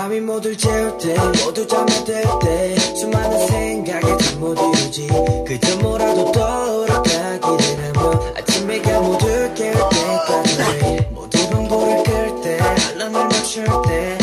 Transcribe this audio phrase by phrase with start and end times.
[0.00, 5.08] 밤이 모두 재울 때 모두 잠에 들때 수많은 생각에 잠못 이루지.
[5.46, 11.06] 그저 뭐라도 떠오르다기를 하며 아침 해가 모두 깨울 때까지.
[11.10, 14.19] 모두 방불을 끌때 알람을 맞출 때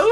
[0.00, 0.10] 우!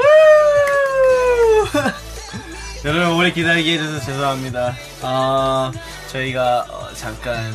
[2.85, 5.71] 여러분 오래 기다리게 해줘서 죄송합니다 어,
[6.07, 7.53] 저희가 어, 잠깐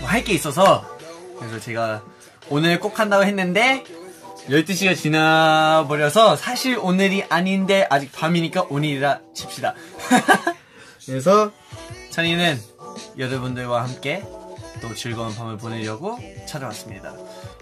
[0.00, 0.84] 뭐 할게 있어서
[1.38, 2.02] 그래서 제가
[2.50, 3.84] 오늘 꼭 한다고 했는데
[4.48, 9.74] 12시가 지나버려서 사실 오늘이 아닌데 아직 밤이니까 오늘이라 칩시다
[11.04, 11.52] 그래서
[12.10, 12.58] 찬이는
[13.18, 14.22] 여러분들과 함께
[14.80, 17.14] 또 즐거운 밤을 보내려고 찾아왔습니다.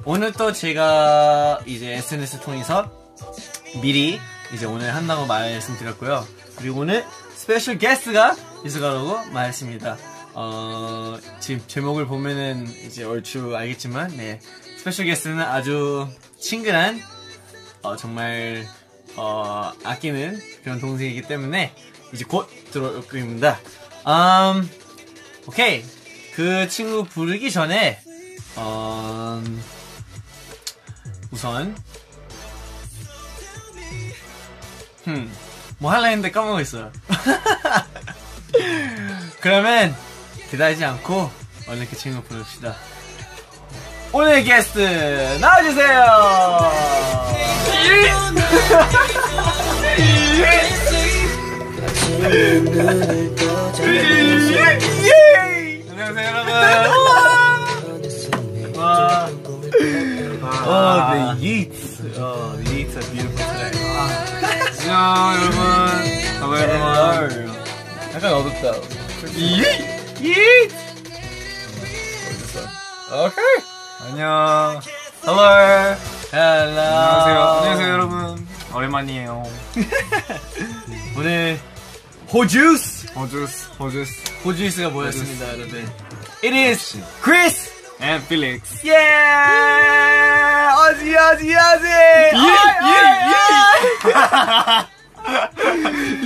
[0.05, 3.06] 오늘 또 제가 이제 SNS 통해서
[3.83, 4.21] 미리
[4.55, 6.27] 이제 오늘 한다고 말씀드렸고요.
[6.57, 7.05] 그리고 오늘
[7.35, 9.99] special guest가 있을 거라고 말했습니다.
[10.39, 14.41] 어, 지금 제목을 보면은 이제 얼추 알겠지만, 네.
[14.79, 16.07] special guest는 아주
[16.39, 17.01] 친근한,
[17.83, 18.67] 어, 정말,
[19.17, 21.75] 어, 아끼는 그런 동생이기 때문에
[22.13, 23.59] 이제 곧 들어올 겁니다.
[24.07, 24.69] 음,
[25.47, 25.83] 오케이.
[26.35, 27.99] 그 친구 부르기 전에,
[28.57, 29.43] 어,
[31.31, 31.75] 우선,
[35.07, 35.31] 흠,
[35.79, 36.91] 뭐 할라 했는데 까먹었어요.
[39.41, 39.95] 그러면,
[40.51, 41.31] 기다리지 않고,
[41.69, 42.75] 얼른 그 친구 부릅시다.
[44.13, 46.07] 오늘 게스트, 나와주세요!
[55.91, 56.53] 안녕하세요, 여러분.
[58.77, 59.29] 와.
[60.65, 61.43] 어, the Yeats.
[61.43, 61.45] 어,
[64.89, 65.59] 안녕 여러분
[66.39, 67.59] Hello everyone
[68.15, 68.73] 약간 어둡다.
[69.37, 70.23] Yeats!
[70.23, 70.77] Yeats!
[73.11, 73.45] 오케이.
[74.09, 74.81] 안녕
[75.25, 75.97] Hello.
[76.33, 76.81] Hello.
[76.81, 79.43] 안녕하세요 안녕하세요 여러분 오랜만이에요
[81.19, 81.59] 오늘
[82.33, 84.13] 호주스 호주스 호주스
[84.45, 85.79] 호주스가 모였습니다, 여러분.
[86.45, 87.76] It is Chris.
[88.01, 88.95] And Felix 예!
[90.73, 91.87] 어지 어지 어지.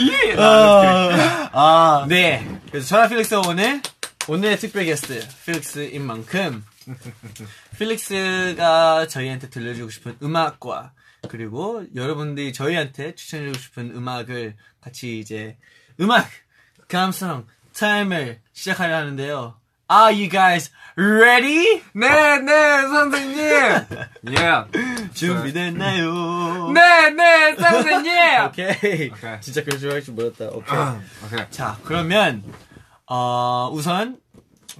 [0.00, 0.36] 예!
[0.36, 2.46] 아, 아, 네.
[2.70, 3.80] 그래서 저랑 필릭스가 오늘
[4.28, 6.64] 오늘의 특별 게스트 필릭스인 만큼
[7.78, 10.92] 필릭스가 저희한테 들려주고 싶은 음악과
[11.28, 15.56] 그리고 여러분들이 저희한테 추천해주고 싶은 음악을 같이 이제
[16.00, 16.28] 음악
[16.88, 19.59] 감성 타임을 시작하려 하는데요.
[19.90, 21.82] Are you guys ready?
[21.94, 22.06] 네
[22.46, 23.40] 네 선생님
[24.38, 24.66] yeah
[25.12, 26.70] 준비됐나요?
[26.72, 28.10] 네 네 선생님
[28.46, 29.10] 오케이.
[29.10, 29.40] 오케이.
[29.40, 30.46] 진짜 그럴 줄알줄 몰랐다.
[30.52, 30.78] 오케이.
[31.26, 32.44] 오케이 자, 그러면
[33.08, 34.18] 어, 우선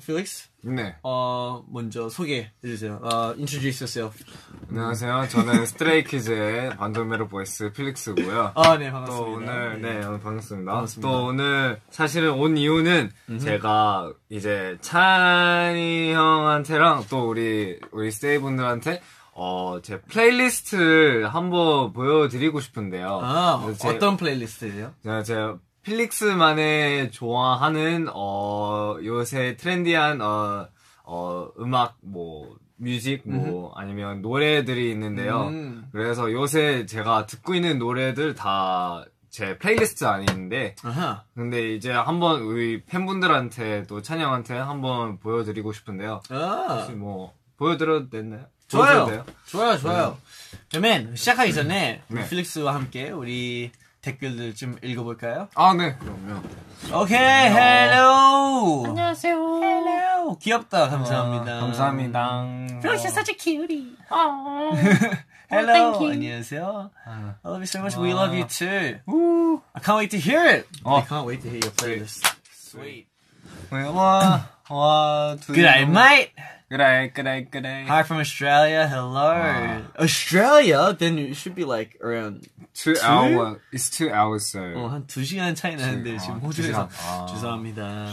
[0.06, 3.00] 필릭스 네 어, 먼저 소개해 주세요.
[3.03, 4.22] 어, introduce yourself.
[4.69, 9.53] 안녕하세요 저는 스트레이키즈의 반전 매력 voice 필릭스고요 아, 네, 또 반갑습니다.
[9.53, 10.72] 오늘 네 오늘 반갑습니다.
[10.72, 11.09] 반갑습니다.
[11.09, 13.10] 또 오늘 사실은 온 이유는
[13.41, 19.00] 제가 이제 찬이 형한테랑 또 우리 우리 스테이 분들한테
[19.32, 23.20] 어 제 playlist를 한번 보여드리고 싶은데요.
[23.22, 24.93] 아, 제- 어떤 playlist예요?
[25.03, 30.69] 제가 제가 필릭스만의 좋아하는 어 요새 trendy한 어,
[31.05, 35.49] 어 음악 뭐 music 뭐 아니면 노래들이 있는데요.
[35.49, 35.88] 음.
[35.93, 41.23] 그래서 요새 제가 듣고 있는 노래들 다 제 플레이리스트 아닌데 아하.
[41.35, 46.21] 근데 이제 한번 우리 팬분들한테 또 찬이 형한테 한번 보여드리고 싶은데요.
[46.31, 48.47] 아, 혹시 뭐 보여드려도 되나요?
[48.67, 49.25] 좋아요.
[49.47, 50.19] 좋아요, 좋아요.
[50.69, 52.29] 그러면 시작하기 전에 네.
[52.29, 53.71] 필릭스와 함께 우리
[54.02, 55.49] 댓글들 좀 읽어볼까요?
[55.55, 55.94] 아 네.
[55.97, 56.43] 그럼요.
[57.02, 58.85] 오케이, 헬로.
[58.87, 59.37] 안녕하세요.
[59.62, 60.38] 헬로.
[60.38, 60.88] 귀엽다.
[60.88, 61.56] 감사합니다.
[61.56, 62.44] 아, 감사합니다.
[62.82, 63.97] 필릭스 such a cutie.
[65.50, 65.73] Hello.
[65.73, 66.12] thank you.
[66.12, 66.91] 안녕하세요.
[67.06, 67.35] 아.
[67.43, 67.97] I love you so much.
[67.99, 69.00] We love you too.
[69.75, 70.67] I can't wait to hear it.
[70.85, 71.05] I 어.
[71.05, 72.25] can't wait to hear your playlist.
[72.55, 73.06] Sweet.
[73.70, 76.32] 와, 와, 두 Good night, mate.
[76.70, 77.84] 그래, 그래, 그래.
[77.88, 78.87] Hi from Australia.
[78.87, 79.82] Hello.
[79.99, 80.94] Australia?
[80.96, 84.61] Then it should be like around Two hour, it's two hours, so.
[84.61, 86.88] 어, 한 2시간 차이 나는데 아, 지금 두 호주에서.
[86.88, 87.26] 아.
[87.28, 88.06] 죄송합니다.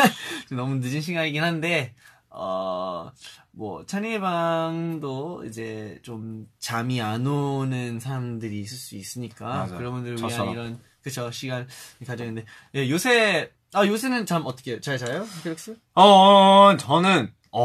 [0.52, 1.92] 너무 늦은 시간이긴 한데
[2.30, 3.10] 어,
[3.52, 9.76] 뭐 찬이의 방도 이제 좀 잠이 안 오는 사람들이 있을 수 있으니까 맞아요.
[9.76, 10.52] 그런 분들을 위한 저처럼.
[10.54, 11.68] 이런 그쵸 시간
[12.06, 14.80] 가져는데 예, 요새 아 요새는 잠 어떻게 해요?
[14.80, 15.26] 잘 자요?
[15.44, 15.76] 펠릭스?
[15.94, 17.62] 어, 어, 저는, 어.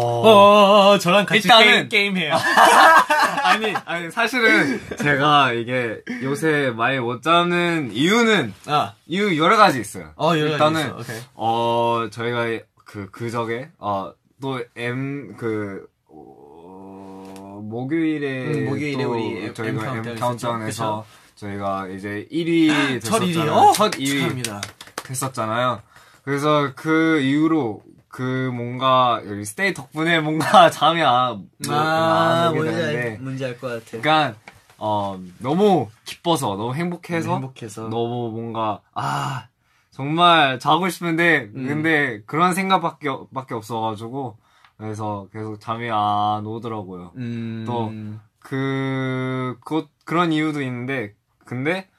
[0.94, 2.36] 어, 저랑 같이 일단은- 게임, 게임 해요.
[3.44, 10.12] 아니, 아니, 사실은 제가 이게 요새 많이 못 잡는 이유는, 아, 이유 여러 가지 있어요.
[10.16, 10.96] 어, 여러 가지 일단은, 있어.
[10.98, 11.22] 오케이.
[11.36, 18.46] 어, 저희가 그, 그저께, 어, 또 M, 그, 어, 목요일에.
[18.46, 20.20] 음, 목요일에 또 우리 M 저희가 M 있었죠?
[20.20, 23.52] 카운트다운에서 저희가 이제 1위 첫 됐었잖아요.
[23.72, 23.74] 1위요?
[23.74, 24.62] 첫 2위 축하합니다.
[25.10, 25.82] 했었잖아요.
[26.24, 27.82] 그래서 그 이후로
[28.14, 33.58] 그 뭔가 여기 스테이 덕분에 뭔가 잠이 안, 아, 안 오게 뭔지 알, 뭔지 알
[33.58, 34.00] 것 같아.
[34.00, 34.40] 그러니까
[34.78, 37.90] 어 너무 기뻐서 너무 행복해서 행복해서.
[37.90, 39.48] 너무 뭔가 아
[39.90, 41.66] 정말 자고 싶은데 음.
[41.66, 44.38] 근데 그런 생각밖에 밖에 없어가지고
[44.78, 47.14] 그래서 계속 잠이 안 오더라고요.
[47.16, 47.92] 음, 또
[48.38, 51.16] 그, 그, 그런 이유도 있는데,
[51.46, 51.90] 근데,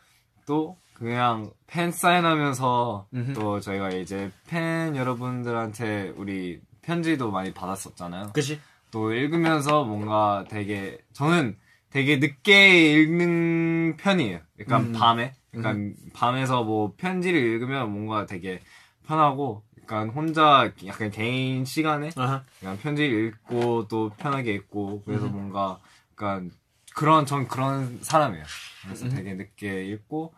[0.46, 3.32] 또, 그냥, 팬 사인하면서, 음흠.
[3.34, 8.30] 또 저희가 이제 팬 여러분들한테 우리 편지도 많이 받았었잖아요.
[8.32, 8.60] 그치?
[8.90, 11.56] 또 읽으면서 뭔가 되게, 저는
[11.90, 14.40] 되게 늦게 읽는 편이에요.
[14.60, 14.92] 약간 음.
[14.92, 15.34] 밤에.
[15.56, 18.60] 약간 밤에서 뭐 편지를 읽으면 뭔가 되게
[19.06, 22.42] 편하고, 약간 혼자 약간 개인 시간에 아하.
[22.58, 25.78] 그냥 편지를 읽고 또 편하게 읽고 그래서 뭔가
[26.12, 26.50] 약간
[26.94, 28.44] 그런 전 그런 사람이에요.
[28.82, 30.32] 그래서 되게 늦게 읽고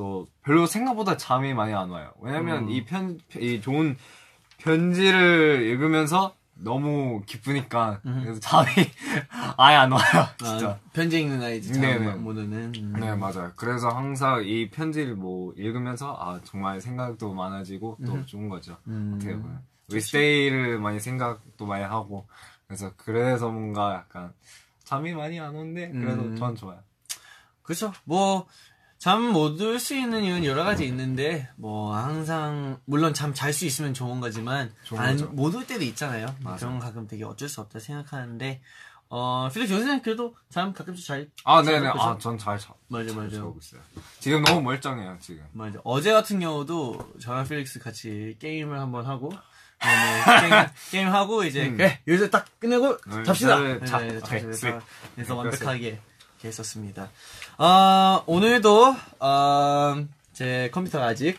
[0.00, 2.10] 또 별로 생각보다 잠이 많이 안 와요.
[2.22, 3.98] 왜냐면 이편 이 좋은
[4.56, 8.66] 편지를 읽으면서 너무 기쁘니까 그래서 잠이
[9.58, 10.00] 아예 안 와요.
[10.38, 10.70] 진짜.
[10.70, 11.74] 아, 편지 읽는 아이지.
[11.74, 12.72] 잠못 오는.
[12.74, 12.94] 음.
[12.98, 13.52] 네 맞아요.
[13.56, 18.78] 그래서 항상 이 편지를 뭐 읽으면서 아 정말 생각도 많아지고 또 좋은 거죠.
[18.86, 19.12] 음.
[19.16, 22.26] 어떻게 보면 우리 스테이를 많이 생각도 많이 하고
[22.66, 24.32] 그래서 그래서 뭔가 약간
[24.84, 26.36] 잠이 많이 안 오는데 그래도 음.
[26.36, 26.80] 전 좋아요.
[27.70, 27.92] 그쵸.
[28.02, 28.48] 뭐,
[29.00, 33.64] 잠 못 올 수 있는 이유는 여러 가지 있는데, 뭐, 항상, 물론 잠 잘 수
[33.64, 34.74] 있으면 좋은 거지만.
[35.32, 36.26] 못 올 때도 있잖아요.
[36.40, 36.58] 맞아.
[36.58, 38.60] 그런 건 가끔 되게 어쩔 수 없다 생각하는데,
[39.08, 41.88] 어, 필릭 요새는 그래도 잠 가끔씩 잘, 아잘 네네?
[41.98, 42.74] 아전잘 자.
[42.88, 43.36] 맞아, 잘 맞아.
[43.36, 43.80] 자고 있어요.
[44.20, 45.44] 지금 너무 멀쩡해요 지금.
[45.52, 45.80] 맞아.
[45.82, 49.40] 어제 같은 경우도 저랑 필릭스 같이 게임을 한번 하하고 게임,
[50.92, 53.58] 게임 하고 이제 그래 요새 딱 끝내고 네, 잡시다.
[53.58, 54.52] 네, 자, 네, 잡시다.
[54.52, 54.74] sweet.
[55.16, 56.00] 그래서 네, 완벽하게
[56.40, 57.10] 이렇게 했었습니다.
[57.58, 61.38] 아 오늘도 어, 제 컴퓨터가 아직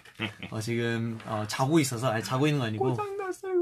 [0.52, 3.54] 어, 지금 어, 자고 있어서 아니 자고 있는 거 아니고 났어요.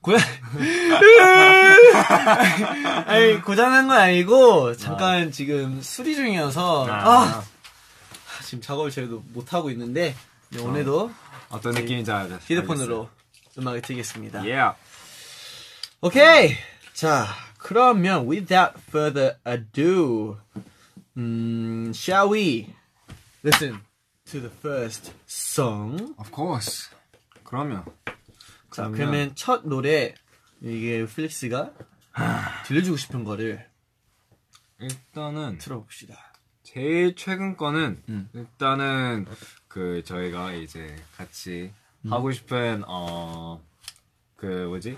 [0.00, 0.26] 고장
[3.06, 7.44] 아니 고장난 건 아니고 잠깐 지금 수리 중이어서 아,
[8.44, 10.14] 지금 작업을 저희도 못 하고 있는데
[10.48, 11.12] 네, 오늘도
[11.50, 12.38] 어떤 느낌인지 알겠어요.
[12.42, 13.08] 휴대폰으로
[13.58, 14.40] 음악을 틀겠습니다.
[14.40, 14.76] Yeah.
[16.00, 16.56] 오케이.
[16.94, 17.26] 자,
[17.58, 20.38] 그러면 without further ado,
[21.16, 22.72] 음, shall we
[23.44, 23.80] listen
[24.26, 26.14] to the first song?
[26.18, 26.88] Of course.
[27.44, 27.84] 그러면
[28.70, 30.14] 자, 그러면- 그러면 첫 노래
[30.62, 31.72] 이게 필릭스가
[32.66, 33.68] 들려주고 싶은 거를
[34.78, 36.16] 일단은 틀어봅시다.
[36.62, 38.28] 제일 최근 거는 음.
[38.32, 39.26] 일단은
[39.68, 41.72] 그 저희가 이제 같이
[42.08, 43.60] 하고 싶은 어
[44.36, 44.96] 그 뭐지?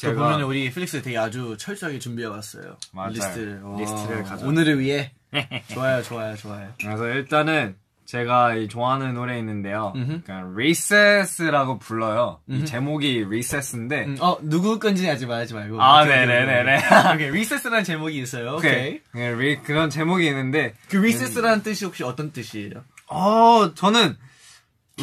[0.00, 2.76] 저 보면 우리 필릭스 되게 아주 철저하게 준비해 왔어요.
[2.92, 3.10] 맞아요.
[3.10, 3.60] 리스트를.
[3.78, 5.12] 리스트를 어, 가져- 오늘을 위해.
[5.72, 6.68] 좋아요, 좋아요, 좋아요.
[6.80, 7.76] 그래서 일단은
[8.06, 9.92] 제가 이 좋아하는 노래 있는데요.
[9.94, 10.22] 음흠.
[10.24, 12.40] 그러니까 Recess라고 불러요.
[12.48, 15.80] 이 제목이 Recess인데 음, 어, 누구 건지 아직 말하지 말고.
[15.80, 16.82] 아, 네네네네.
[17.14, 17.30] 오케이.
[17.30, 18.56] Recess라는 제목이 있어요.
[18.56, 19.00] 오케이.
[19.12, 22.82] 네, 리- 그런 제목이 있는데 그 recess라는 뜻이 혹시 어떤 뜻이에요?
[23.08, 24.16] 어 저는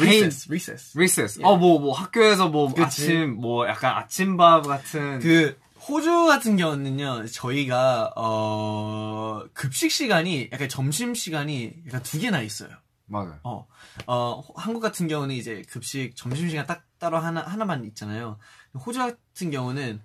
[0.04, 0.98] 개인 recess, recess.
[0.98, 1.40] Recess.
[1.42, 2.82] 어 뭐 뭐 학교에서 뭐 그치.
[2.82, 11.14] 아침 뭐 약간 아침밥 같은 그 호주 같은 경우는요, 저희가 어 급식 시간이 약간 점심
[11.14, 12.68] 시간이 약간 두 개나 있어요.
[13.06, 13.38] 맞아요.
[13.42, 13.66] 어,
[14.06, 18.38] 어 한국 같은 경우는 이제 급식 점심 시간 딱 따로 하나 하나만 있잖아요.
[18.74, 20.00] 호주 같은 경우는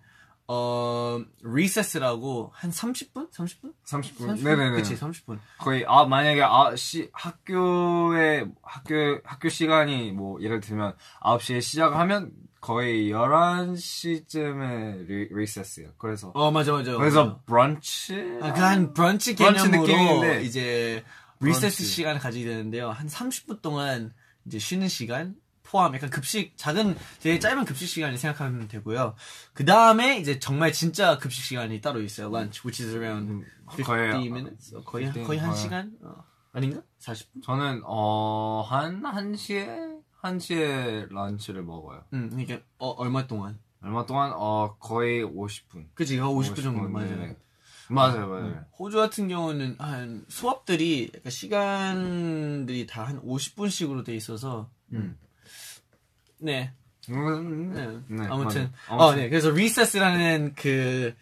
[0.48, 3.74] 어 recess라고 한 30분, 30분?
[3.86, 4.44] 30분.
[4.44, 4.76] 네네네.
[4.76, 5.40] 그치, 30분.
[5.58, 13.10] 거의 아 만약에 아 시 학교에 학교 학교 시간이 뭐 예를 들면 9시에 시작하면 거의
[13.12, 15.92] 11시쯤에 리, recess예요.
[15.98, 16.96] 그래서 어 맞아 맞아.
[16.98, 17.40] 그래서 맞아.
[17.46, 20.44] 브런치 아, 그한 브런치 브런치 개념으로 느낌인데.
[20.44, 21.04] 이제
[21.40, 21.84] recess 브런치.
[21.86, 22.90] 시간을 가지게 되는데요.
[22.92, 24.14] 한 30분 동안
[24.46, 25.36] 이제 쉬는 시간
[25.74, 29.16] 포함, 약간 급식, 작은, 되게 짧은 급식 시간을 생각하면 되고요.
[29.54, 32.28] 그 다음에 이제 정말 진짜 급식 시간이 따로 있어요.
[32.28, 34.76] lunch, which is around 50 거의, minutes?
[34.76, 35.56] 어, 거의, 15, 거의 한.
[35.56, 35.98] 시간?
[36.04, 36.84] 어, 아닌가?
[37.00, 37.42] 40분?
[37.44, 39.68] 저는 어한 1 시에
[40.22, 42.04] 1 시에 런치를 먹어요.
[42.14, 43.58] 응, 그러니까, 어, 얼마 동안?
[43.82, 45.88] 얼마 동안 어 거의 50분.
[45.96, 47.18] 그치, 50분 정도, 맞아요.
[47.18, 47.36] 네.
[47.90, 48.66] 맞아요, 맞아요.
[48.78, 55.18] 호주 같은 경우는 한 수업들이 약간 시간들이 다 한 50분씩으로 돼 있어서 음.
[56.44, 56.74] 네.
[57.10, 57.88] 음, 네.
[58.08, 59.02] 네, 아무튼 맞아요.
[59.02, 59.30] 어, 네.
[59.30, 61.16] 그래서 recess라는 그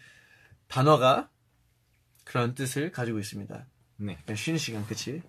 [0.66, 1.28] 단어가
[2.24, 3.64] 그런 뜻을 가지고 있습니다.
[3.98, 4.18] 네.
[4.24, 5.22] 그냥 쉬는 시간, 그치?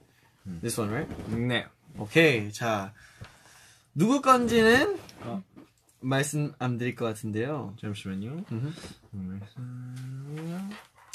[0.61, 1.35] This one, right?
[1.35, 1.67] 네.
[1.97, 2.51] 오케이.
[2.51, 2.91] 자,
[3.93, 4.99] 누구 건지는
[5.99, 7.75] 말씀 안 드릴 것 같은데요.
[7.79, 8.43] 잠시만요.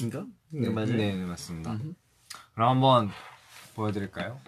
[0.02, 0.26] 이거?
[0.50, 0.87] 네, 이거 맞아요?
[0.87, 1.78] 네, 네, 맞습니다.
[2.54, 3.11] 그럼 한번
[3.75, 4.40] 보여드릴까요?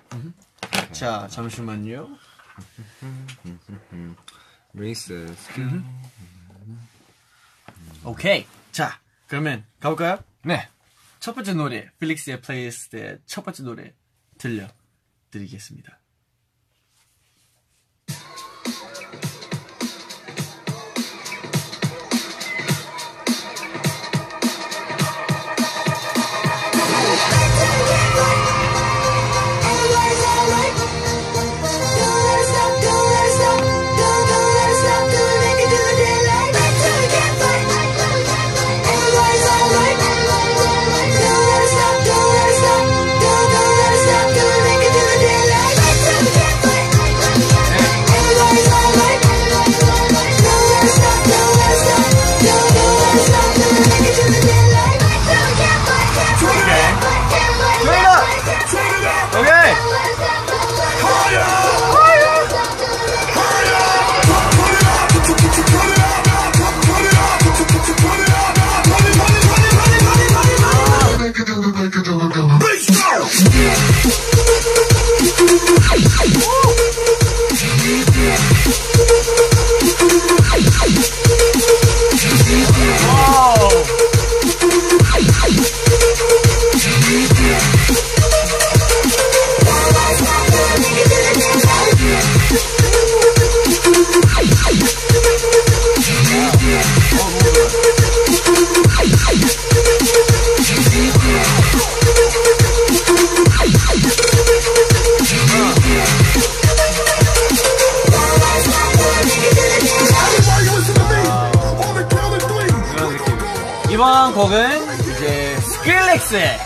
[0.92, 2.16] 자, 잠시만요.
[4.74, 5.34] 레이스
[8.04, 8.46] 오케이.
[8.72, 10.22] 자, 그러면 가볼까요?
[10.44, 10.68] 네.
[11.18, 13.94] 첫 번째 노래, 필릭스의 playlist의 첫 번째 노래
[14.38, 15.99] 들려드리겠습니다.
[114.30, 116.58] 이번 곡은 이제 스크릴렉스의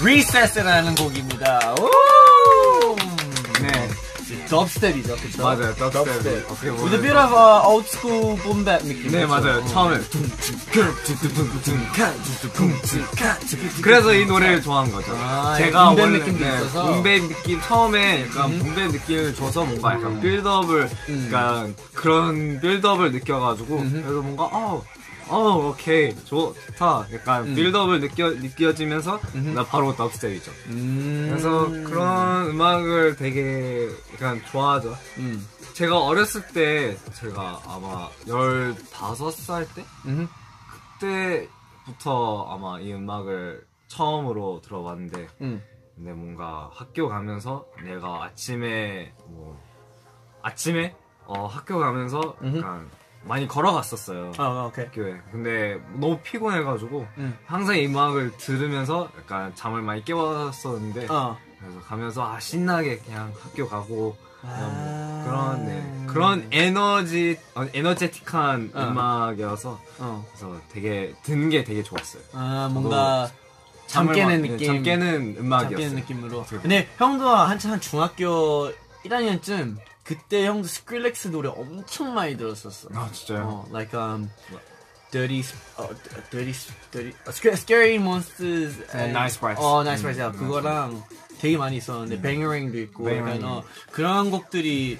[0.00, 1.74] Recess라는 곡입니다.
[1.78, 2.96] 오!
[3.62, 3.88] 네.
[4.48, 5.44] 덥스텝이죠, 그쵸?
[5.44, 5.74] 맞아요.
[5.76, 6.50] 덥스텝.
[6.50, 6.84] 어떻게 보면.
[6.84, 9.12] With a bit of uh, old school boom bap 느낌.
[9.12, 9.26] 네?
[9.26, 9.58] 맞아요.
[9.60, 9.66] 어.
[9.66, 10.00] 처음에.
[13.80, 15.16] 그래서 이 노래를 좋아한 거죠.
[15.16, 16.94] 아, 제가 원래 느낌도 네, 있어서.
[16.94, 21.76] 붐뱀 느낌 처음에 약간 붐뱀 느낌을 줘서 뭔가 약간 빌드업을 음.
[21.94, 24.82] 그런 빌드업을 느껴가지고 그래서 뭔가 어.
[25.28, 26.14] 어, 오케이.
[26.24, 27.06] 좋다.
[27.12, 27.54] 약간 음.
[27.54, 29.20] 빌드업을 느껴, 느껴지면서,
[29.54, 30.52] 나 바로 덥스텝이죠.
[30.68, 31.26] 음.
[31.30, 34.94] 그래서 그런 음악을 되게 약간 좋아하죠.
[35.18, 35.46] 음.
[35.74, 39.84] 제가 어렸을 때, 제가 아마 15살 때?
[40.06, 40.28] 음.
[40.98, 45.62] 그때부터 아마 이 음악을 처음으로 들어봤는데 음.
[45.94, 49.60] 근데 뭔가 학교 가면서 내가 아침에 뭐
[50.42, 52.58] 아침에 어 학교 가면서 음흠.
[52.58, 52.90] 약간
[53.26, 54.84] 많이 걸어갔었어요 아, 오케이.
[54.86, 57.38] 학교에 근데 너무 피곤해가지고 음.
[57.46, 61.36] 항상 이 음악을 들으면서 약간 잠을 많이 깨웠었는데 어.
[61.60, 64.46] 그래서 가면서 아 신나게 그냥 학교 가고 아.
[64.58, 68.80] 뭐 그런 네, 그런 에너지 어, 에너제틱한 어.
[68.82, 70.26] 음악이어서 어.
[70.28, 72.22] 그래서 되게 듣는 게 되게 좋았어요.
[72.34, 73.30] 아, 뭔가
[73.86, 74.66] 잠 깨는 막- 네, 느낌.
[74.66, 75.78] 잠 깨는 잠 음악이었어요.
[75.78, 76.44] 깨는 느낌으로.
[76.60, 78.70] 근데 형도 한참 한 중학교
[79.04, 82.88] 1학년쯤 그때 형도 스크릴렉스 노래 엄청 많이 들었었어.
[82.94, 83.42] 아 진짜요?
[83.42, 84.28] 어, like um,
[85.10, 85.42] dirty,
[85.76, 85.88] 어,
[86.30, 86.52] dirty,
[86.90, 88.76] dirty, 어, scary, monsters.
[88.92, 89.58] 네, Nice Price.
[89.58, 90.20] 어, nice price.
[90.20, 91.02] 음, 야, 그거랑
[91.40, 93.16] 되게 많이 있었는데 뱅어랭도 있고.
[93.16, 94.98] 약간 어, 그런 곡들이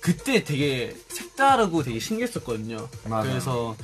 [0.00, 2.88] 그때 되게 색다르고 되게 신기했었거든요.
[3.08, 3.22] 맞아요.
[3.24, 3.76] 그래서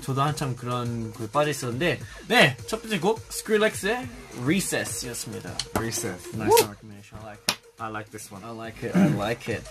[0.00, 4.08] 저도 한참 그런 그 빠져 있었는데, 네, 첫 번째 곡 스크릴렉스의
[4.44, 5.50] Recess였습니다.
[5.74, 6.30] Recess.
[6.34, 7.20] Nice recommendation.
[7.20, 7.58] I like it.
[7.80, 8.44] I like this one.
[8.44, 8.96] I like it.
[8.96, 9.64] I like it.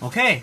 [0.00, 0.42] 오케이.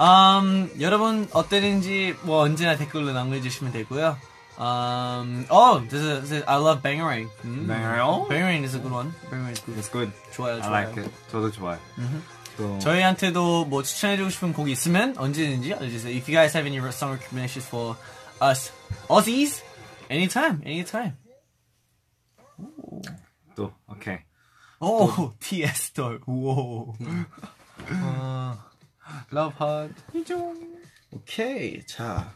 [0.00, 4.16] 음, 여러분 어땠는지 뭐 언제나 댓글로 남겨주시면 되고요.
[4.56, 7.28] Um, oh, this is, this is I love Bangarang.
[7.44, 7.66] 음.
[7.66, 8.28] Bangarang?
[8.28, 9.12] Bangarang is a good one.
[9.30, 9.78] Bangarang is good.
[9.78, 10.12] It's good.
[10.32, 10.70] 좋아요, I 좋아요.
[10.70, 11.10] like it.
[11.30, 11.78] 저도 좋아요.
[12.56, 16.14] 또 저희한테도 뭐 추천해주고 싶은 곡이 있으면 언제든지 알려주세요.
[16.14, 17.96] If you guys have any song recommendations for
[18.40, 18.70] us
[19.08, 19.62] Aussies,
[20.08, 21.14] anytime, anytime.
[23.56, 24.18] 또 오케이.
[24.80, 26.94] 오, TS 도 우와.
[29.32, 29.94] Love Hard.
[31.12, 32.32] 오케이, 자.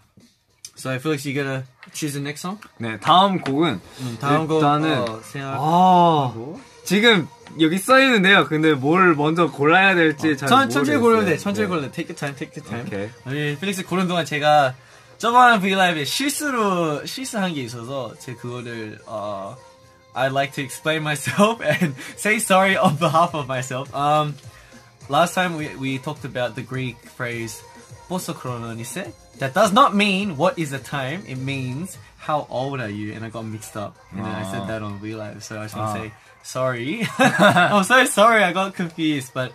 [0.76, 2.60] So I feel like you gotta choose the next song.
[2.78, 3.80] 네, 다음 곡은
[4.20, 5.56] 다음 곡 일단은 어, 생각.
[5.58, 6.32] 아
[6.84, 7.26] 지금
[7.60, 8.46] 여기 써 있는데요.
[8.46, 11.30] 근데 뭘 먼저 골라야 될지 잘 천, 천천히 고르면 돼.
[11.32, 11.38] 모르겠어요.
[11.42, 11.68] 천천히 네.
[11.68, 11.96] 고르면 돼.
[11.96, 12.86] Take your time, take your time.
[12.86, 13.10] 오케이.
[13.26, 14.74] 우리 필릭스 고른 동안 제가
[15.18, 19.56] 저번 브이라이브에 실수로 실수한 게 있어서 제 그거를 어
[20.14, 23.92] I'd like to explain myself and say sorry on behalf of myself.
[23.92, 24.36] Um,
[25.08, 27.62] Last time we, we talked about the Greek phrase
[29.38, 33.12] That does not mean what is the time, it means how old are you?
[33.14, 33.96] And I got mixed up.
[34.10, 34.66] And then I said ah.
[34.66, 37.06] that on We Live, so I just want to say sorry.
[37.18, 39.32] I'm so sorry, I got confused.
[39.32, 39.52] But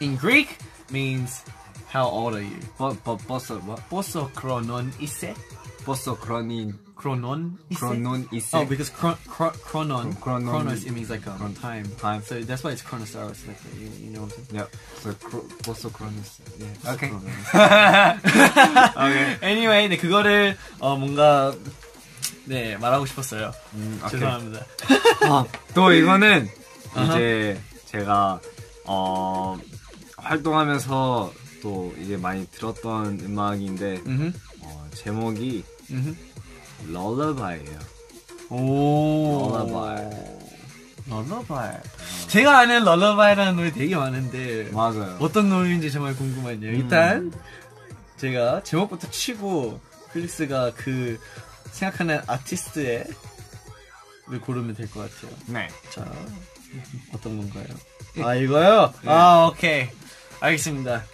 [0.00, 0.56] in Greek
[0.90, 1.44] means
[1.88, 2.58] how old are you?
[2.78, 3.90] Bo, bo, what what?
[3.90, 5.36] Bosokronon ise?
[5.84, 6.74] Bosokronin.
[6.98, 7.58] Chronon?
[7.74, 8.56] 크로논 이세.
[8.56, 11.84] Oh, because chron- chron- chronon, Chronon- chronos, it means like um, Chron- time.
[12.00, 12.22] time.
[12.22, 13.46] So that's why it's chronosaurus.
[13.46, 14.64] Like you, you know what I'm saying.
[14.64, 14.66] 야,
[15.04, 16.40] 그 크로, 버스 크로니스.
[16.60, 16.72] 예.
[16.90, 17.10] 오케이.
[19.42, 21.54] Anyway, 네 그거를 어 뭔가
[22.46, 23.52] 네 말하고 싶었어요.
[23.74, 24.10] 음, 오케이.
[24.12, 24.64] 죄송합니다.
[25.22, 26.48] 아, 또 이거는.
[26.96, 28.40] 이제 제가
[28.86, 29.58] 어
[30.16, 34.32] 활동하면서 또 이제 많이 들었던 음악인데 음.
[34.62, 36.16] 어, 제목이 음.
[36.92, 37.78] 럴러바이예요.
[38.50, 39.50] 오.
[39.52, 40.10] 럴러바이.
[41.08, 41.76] 럴러바이.
[42.28, 45.16] 제가 아는 럴러바이라는 노래 되게 많은데 맞아요.
[45.20, 46.72] 어떤 노래인지 정말 궁금하네요.
[46.72, 47.32] 일단
[48.16, 49.80] 제가 제목부터 치고
[50.12, 51.18] 필릭스가 그
[51.70, 53.04] 생각하는 아티스트의
[54.28, 55.36] 를 고르면 될 것 같아요.
[55.46, 55.68] 네.
[55.90, 56.04] 자,
[57.14, 57.64] 어떤 건가요?
[58.24, 58.92] 아, 이거요?
[59.04, 59.88] 아, 오케이.
[60.40, 61.04] 알겠습니다.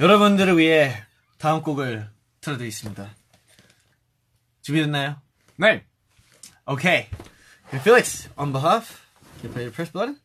[0.00, 1.02] 여러분들을 위해
[1.38, 2.06] 다음 곡을
[2.42, 3.08] 틀어드리겠습니다.
[4.63, 5.21] 준비됐나요?
[5.57, 5.83] 네.
[6.67, 7.09] Okay.
[7.67, 9.05] Okay, Felix, on behalf,
[9.39, 10.19] can you play the press button?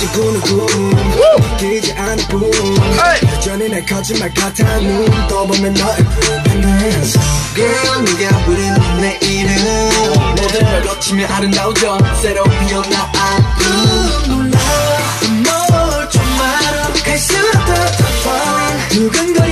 [0.00, 2.50] 낮에 꾸는 꿈 끼지 않을 뿐
[3.26, 6.90] 여전히 내 거짓말 같아 눈 떠보면 너의 불편해
[7.54, 9.54] Girl 네가 부르는 내 이름
[10.36, 14.58] 모든 걸 거치며 아름다워져 새로 피어나 I'm 몰라
[15.28, 16.92] 뭘좀 알아.
[17.04, 17.74] 갈수록 더
[18.20, 19.49] falling 두근거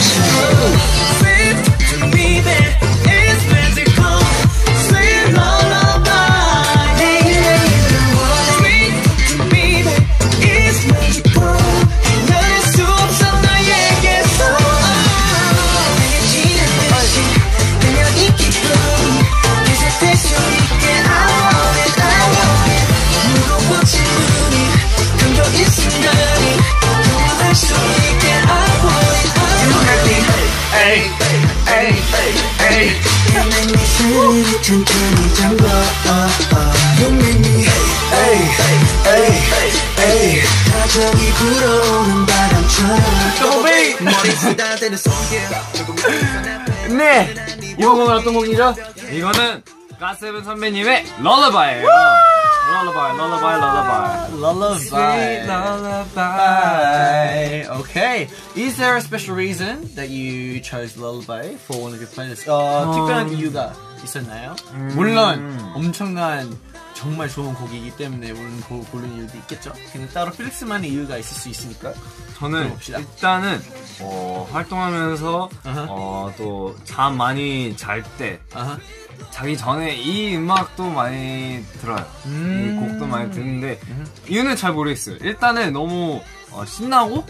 [0.00, 0.97] 곁에
[33.97, 35.65] You make me feel 천천히 잠궈
[36.99, 37.65] You make me
[38.11, 38.37] hey,
[39.03, 39.31] hey,
[39.97, 40.41] hey
[40.71, 43.01] 가정이 불어오는 바람처럼
[44.01, 45.41] 머리 쓰다대는 손길
[46.97, 47.33] 네!
[47.79, 48.75] 이번 곡은 어떤 곡이죠?
[49.11, 49.63] 이거는
[49.99, 51.87] 가세븐 선배님의 럴러바이예요.
[52.73, 54.33] 럴러바이, 럴러바이, 럴러바이.
[54.33, 55.47] Lullaby.
[55.47, 56.23] Lullaby.
[57.79, 58.27] Okay.
[58.55, 62.47] Is there a special reason that you chose Lullaby for one of your playlists?
[62.47, 63.73] 어, 특별한 이유가
[64.04, 64.54] 있었나요?
[64.94, 66.56] 물론 엄청난
[66.94, 69.72] 정말 좋은 곡이기 때문에 물론 고, 고른 이유도 있겠죠.
[69.92, 71.92] 근데 따로 필릭스만의 이유가 있을 수 있으니까.
[72.38, 72.76] 저는.
[72.88, 73.60] 일단은
[74.00, 75.48] 어, 활동하면서.
[75.64, 78.40] 어, 또잠 많이 잘 때.
[79.30, 82.04] 자기 전에 이 음악도 많이 들어요.
[82.26, 82.64] 음.
[82.64, 83.80] 이 곡도 많이 듣는데
[84.28, 85.16] 이유는 잘 모르겠어요.
[85.20, 87.24] 일단은 너무 어, 신나고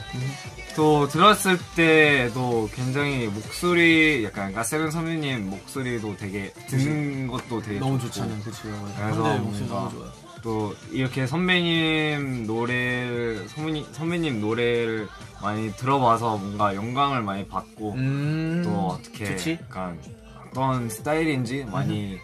[0.79, 8.13] 또 들었을 때도 굉장히 목소리 약간 가세븐 선배님 목소리도 되게 듣는 것도 되게 너무 좋고
[8.13, 8.63] 좋잖아요, 그치?
[8.63, 10.13] 그래서 목소리 뭔가 너무 좋아.
[10.41, 15.09] 또 이렇게 선배님 노래를 선배님, 선배님 노래를
[15.43, 18.63] 많이 들어봐서 뭔가 영감을 많이 받고 음.
[18.65, 19.59] 또 어떻게 좋지?
[19.61, 19.99] 약간
[20.47, 22.21] 어떤 스타일인지 많이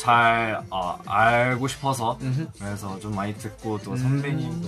[0.00, 2.46] 잘 아, 알고 싶어서 음흠.
[2.58, 4.66] 그래서 좀 많이 듣고 또 선배님도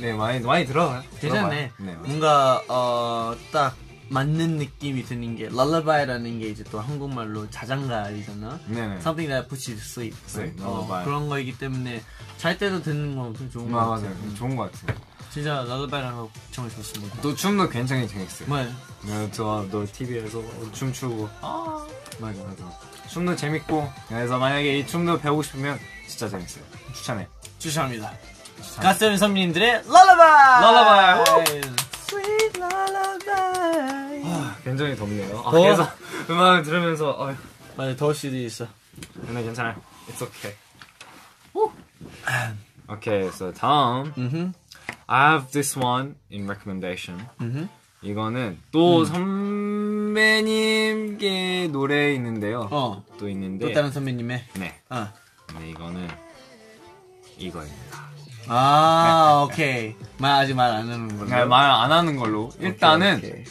[0.00, 1.02] 네 많이 많이 들어요.
[1.20, 1.72] 괜찮네.
[1.78, 1.92] 네.
[2.04, 3.76] 뭔가 어 딱
[4.10, 8.58] 맞는 느낌이 드는 게 랄라바이라는 게 이제 또 한국말로 자장가이잖아.
[8.66, 8.94] 네네.
[9.00, 10.16] Something that puts you to sleep.
[10.34, 11.04] 네, 어, lullaby.
[11.04, 12.02] 그런 거이기 때문에
[12.38, 14.14] 잘 때도 듣는 건 엄청 좋은 거 아, 같아요.
[14.14, 14.34] 맞아요.
[14.34, 14.96] 좋은 것 같아요.
[15.30, 17.20] 진짜 랄라바이라는 거 정말 좋습니다.
[17.20, 18.48] 또 춤도 굉장히 재밌어요.
[18.48, 18.58] 뭐
[19.04, 21.86] 네, 저너 TV에서 춤추고 아
[22.18, 22.64] 맞아 맞아.
[23.10, 26.64] 춤도 재밌고 그래서 만약에 이 춤도 배우고 싶으면 진짜 재밌어요.
[26.94, 27.28] 추천해.
[27.58, 28.10] 추천합니다.
[28.80, 30.62] 가스는 선배님들의 랄라바이.
[30.62, 31.60] 랄라바이.
[32.08, 34.22] Sweet 랄라바이.
[34.64, 35.38] 굉장히 덥네요.
[35.40, 35.62] 아, 더워.
[35.64, 35.88] 그래서
[36.30, 37.34] 음악을 들으면서 어,
[37.76, 38.66] 맞아 더울 수도 있어.
[39.26, 39.74] 근데 괜찮아요.
[40.08, 40.54] It's okay.
[42.90, 44.54] Okay, so 다음 음.
[45.06, 47.26] I have this one in recommendation.
[47.40, 47.68] 음.
[48.02, 49.04] 이거는 또
[50.14, 52.68] 선배님께 노래 있는데요.
[52.70, 53.04] 어.
[53.18, 54.44] 또 있는데 또 다른 선배님의.
[54.54, 54.80] 네.
[54.90, 55.12] 어.
[55.46, 56.08] 근데 이거는
[57.38, 58.07] 이거입니다.
[58.48, 59.94] 아 오케이.
[60.18, 61.30] 말 아직 말 안 하는 걸로.
[61.30, 63.44] 네, 말안 하는 걸로 일단은 오케이, 오케이.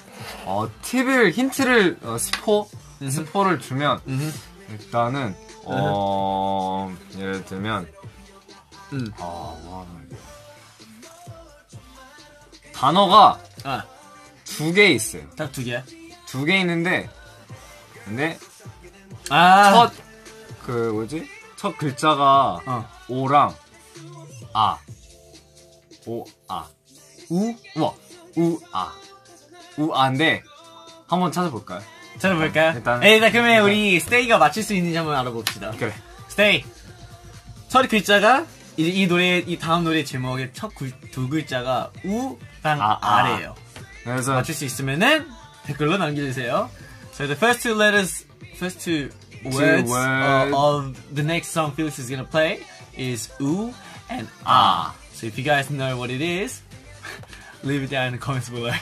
[0.46, 2.68] 어, 팁을 힌트를 어, 스포
[3.10, 4.32] 스포를 주면 음흠.
[4.72, 7.88] 일단은 어 예를 들면
[8.94, 9.12] 음.
[9.20, 9.86] 어.
[12.74, 13.84] 단어가 아,
[14.46, 15.24] 두개 있어요.
[15.36, 15.84] 딱 두 개야.
[16.26, 17.10] 두 개 있는데
[18.06, 18.38] 근데
[19.30, 19.90] 아.
[20.62, 22.90] 첫그 뭐지 첫 글자가 어.
[23.08, 23.54] 오랑
[24.58, 24.80] 아.
[26.08, 26.68] 오, 아.
[27.30, 27.54] 우?
[27.76, 27.94] 우와.
[28.38, 28.92] 우, 아.
[29.78, 30.42] 우, 아인데,
[31.08, 31.80] 한번 찾아볼까요?
[32.18, 32.74] 찾아볼까요?
[32.76, 35.72] 일단- 에, 일단 그러면 우리 스테이가 맞출 수 있는지 한번 알아봅시다.
[35.72, 35.94] 그래.
[36.30, 36.66] 스테이.
[37.68, 42.38] 첫 글자가 이, 이 노래 이 다음 노래 제목의 첫두 글자가 우랑
[42.82, 43.38] 아, 아, 아.
[43.38, 43.54] 래요
[44.04, 45.28] 그래서, 맞출 수 있으면은
[45.66, 46.70] 댓글로 남겨주세요.
[47.14, 49.10] So the first two letters, first two
[49.46, 49.94] words, words.
[49.94, 52.64] Uh, of the next song Felix is gonna play
[52.98, 53.74] is u
[54.10, 54.96] and ah.
[55.14, 56.62] So if you guys know what it is,
[57.64, 58.74] leave it down in the comments below.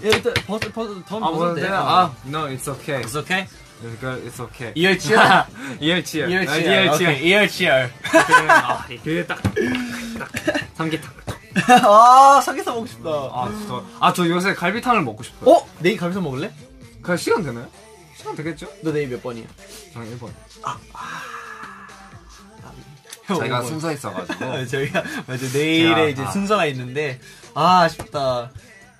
[0.00, 3.02] 일단 버스 버스 더 아, 뭐, 내가, 아, no, it's okay.
[3.02, 3.46] It's okay.
[3.82, 4.72] It's good, it's okay.
[4.74, 5.46] 이열치열.
[5.80, 6.30] 이열치열.
[6.30, 7.20] 이열치열.
[7.22, 7.92] 이열치열.
[8.48, 10.30] 아, 그게 딱, 딱,
[10.74, 11.10] 삼계탕.
[11.84, 13.10] 아 삼계탕 먹고 싶다.
[13.10, 15.50] 아, 저, 아, 저 요새 갈비탕을 먹고 싶어요.
[15.50, 15.68] 어?
[15.80, 16.52] 내일 가면서 먹을래?
[17.02, 17.68] 그 시간 되나요?
[18.16, 18.68] 시간 되겠죠?
[18.82, 19.46] 너 내일 몇 번이야?
[19.94, 20.26] 저는 1번.
[20.62, 20.76] 형
[23.36, 23.68] 저희가 오 번.
[23.68, 24.44] 순서 있어가지고.
[24.44, 26.30] 아, 저희가 맞아 내일에 제가, 이제 아.
[26.30, 27.20] 순서가 있는데
[27.54, 28.50] 아 아쉽다.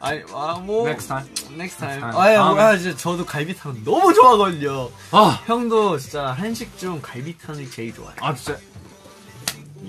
[0.01, 1.29] 아니 아뭐 Next time.
[1.55, 2.01] next time.
[2.01, 2.17] time.
[2.17, 2.61] 아유 다음에.
[2.63, 4.91] 아 진짜 저도 갈비탕 너무 좋아하거든요.
[5.11, 8.15] 아, 형도 진짜 한식 중 갈비탕이 제일 좋아해.
[8.21, 8.59] 아, 진짜.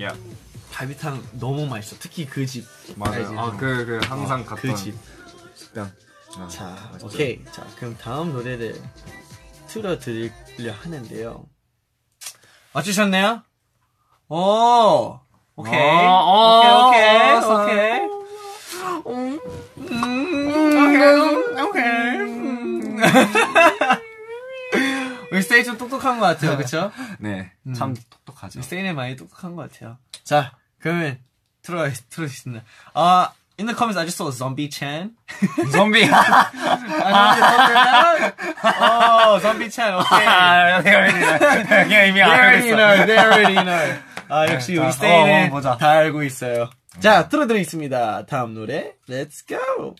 [0.02, 0.16] 야,
[0.74, 1.96] 갈비탕 너무 맛있어.
[2.00, 2.66] 특히 그 집.
[2.96, 3.20] 맞아요.
[3.26, 3.34] 알지?
[3.38, 4.72] 아, 그, 그, 항상 갔던.
[4.72, 4.96] 그 집.
[5.56, 5.92] 식당.
[6.38, 7.06] 아, 자, 맛있죠.
[7.08, 7.44] 오케이.
[7.52, 8.82] 자, 그럼 다음 노래를
[9.68, 11.46] 틀어드리려 하는데요.
[12.74, 13.44] 맞추셨네요?
[14.32, 15.20] 오,
[15.56, 15.74] 오케이.
[15.74, 15.78] 어,
[16.60, 18.00] 오케이, 어, 오케이, 오케이.
[19.08, 19.40] 음,
[20.86, 23.00] 오케이, 오케이.
[25.32, 26.92] 우리 스테이 좀 똑똑한 것 같아요, 그쵸?
[27.20, 28.62] 네, 참 똑똑하죠.
[28.62, 29.98] 스테이는 많이 똑똑한 것 같아요.
[30.24, 31.18] 자, 그러면
[31.64, 32.64] 틀어, 틀어주겠습니다.
[32.94, 35.12] 아, in the comments, I just saw Zombie Chan.
[35.72, 36.08] 좀비.
[38.64, 40.26] 아, 어, 좀비 찬, 오케이.
[40.26, 44.00] 아, 내가 그냥 이미 They already know, they already know.
[44.30, 45.78] 아, 역시 자, 우리 어, 스테이는 어.
[45.78, 46.70] 다 알고 있어요.
[47.00, 48.26] 자, 틀어드리겠습니다.
[48.28, 49.96] 다음 노래, Let's go!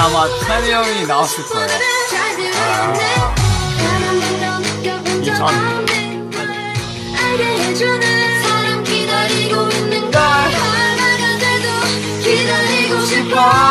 [0.00, 1.66] 아마 찬이 형이 나왔을 거예요.
[1.66, 3.14] 오늘은 잘 들었는데
[3.82, 5.46] 가만히도 느껴본 적 전.
[5.46, 6.40] 없는 걸
[7.18, 13.70] 알게 해주는 사람 기다리고 있는 걸 하나가 돼도 기다리고 싶어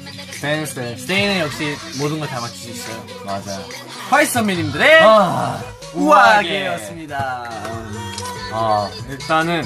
[0.41, 3.63] 댄스 스테이는 역시 모든 걸 다 맞출 수 있어요 맞아요
[4.09, 5.61] 화이트 선배님들의 아
[5.93, 7.49] 우아하게였습니다
[8.53, 9.63] 아 일단은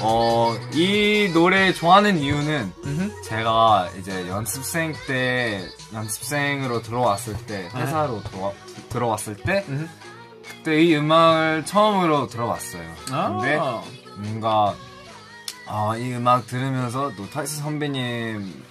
[0.00, 3.22] 어 이 노래 좋아하는 이유는 음흠.
[3.22, 8.52] 제가 이제 연습생 때 연습생으로 들어왔을 때 회사로 들어와,
[8.88, 9.88] 들어왔을 때 음흠.
[10.48, 12.82] 그때 이 음악을 처음으로 들어봤어요.
[13.06, 13.82] 근데 아.
[14.16, 14.74] 뭔가
[15.66, 18.64] 아, 이 음악 들으면서 또 타이스 선배님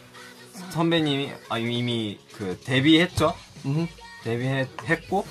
[0.73, 3.35] 선배님이 아, 이미 그 데뷔했죠.
[3.65, 3.87] 음흠.
[4.23, 5.25] 데뷔했고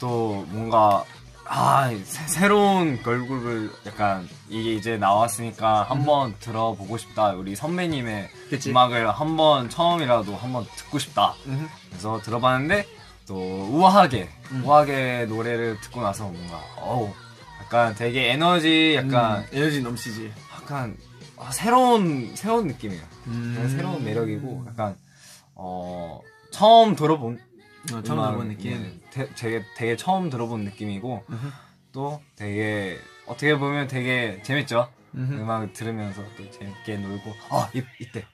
[0.00, 1.04] 또 뭔가
[1.44, 8.70] 아 새, 새로운 걸그룹을 약간 이게 이제 나왔으니까 한번 들어보고 싶다 우리 선배님의 그치.
[8.70, 11.68] 음악을 한번 처음이라도 한번 듣고 싶다 음흠.
[11.90, 12.86] 그래서 들어봤는데
[13.26, 13.34] 또
[13.70, 14.64] 우아하게 음.
[14.64, 17.12] 우아하게 노래를 듣고 나서 뭔가 어우
[17.60, 20.96] 약간 되게 에너지 약간 음, 에너지 넘치지 약간
[21.44, 23.68] 아, 새로운 새로운 느낌이에요 음.
[23.76, 24.96] 새로운 매력이고 약간
[25.54, 27.38] 어 처음 들어본
[27.92, 31.48] 어, 처음 들어본 느낌 네, 되, 되게 되게 처음 들어본 느낌이고 음흠.
[31.92, 34.88] 또 되게 어떻게 보면 되게 재밌죠.
[35.14, 35.34] 음흠.
[35.34, 38.24] 음악 들으면서 또 재밌게 놀고 아 이, 이때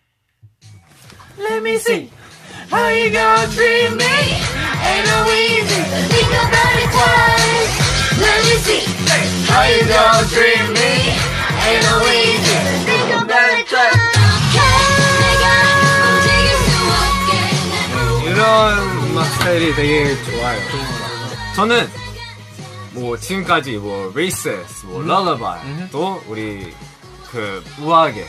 [1.38, 2.10] Let me see
[2.70, 4.04] how you gonna treat me
[4.84, 7.74] Ain't no easy Think about it twice
[8.20, 8.84] Let me see
[9.50, 11.14] How you gonna treat me?
[11.66, 12.87] Ain't no reason
[13.34, 13.76] 없게
[18.30, 18.78] 이런
[19.10, 20.58] 음악 스타일이 되게 좋아요.
[21.54, 21.88] 저는
[22.92, 25.60] 뭐 지금까지 뭐 레이세스, 뭐 럴러바이
[25.90, 26.72] 또 우리
[27.30, 28.26] 그 우아하게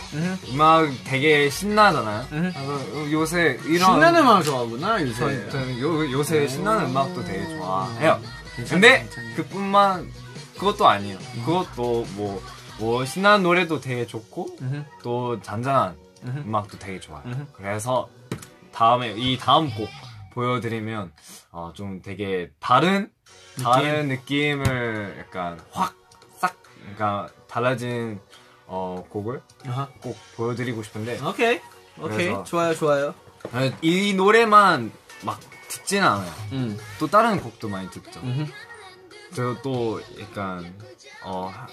[0.51, 2.25] 음악 되게 신나잖아요.
[2.29, 8.19] 그래서 요새 이런 신나는 음악 좋아하구나 요새 전, 저는 요, 요새 신나는 음악도 되게 좋아해요.
[8.57, 9.33] 괜찮네, 근데 괜찮네.
[9.35, 10.12] 그뿐만
[10.57, 11.17] 그것도 아니에요.
[11.45, 12.43] 그것도 뭐,
[12.80, 14.84] 뭐 신나는 노래도 되게 좋고 음흠.
[15.04, 16.38] 또 잔잔한 음흠.
[16.39, 17.24] 음악도 되게 좋아요.
[17.26, 17.46] 음흠.
[17.54, 18.10] 그래서
[18.72, 19.88] 다음에 이 다음 곡
[20.32, 21.12] 보여드리면
[21.52, 23.12] 어, 좀 되게 다른
[23.62, 28.20] 다른 느낌을 약간 확싹 그러니까 달라진
[28.65, 29.88] 어, 곡을 아하.
[30.02, 31.60] 꼭 보여드리고 싶은데 오케이
[32.00, 33.13] 오케이 좋아요 좋아요
[33.52, 34.92] 아, 이 노래만
[35.24, 36.32] 막 듣지는 않아요.
[36.54, 36.78] 음.
[37.00, 38.22] 또 다른 곡도 많이 듣죠.
[39.34, 40.74] 그리고 또 약간
[41.24, 41.68] 어, 어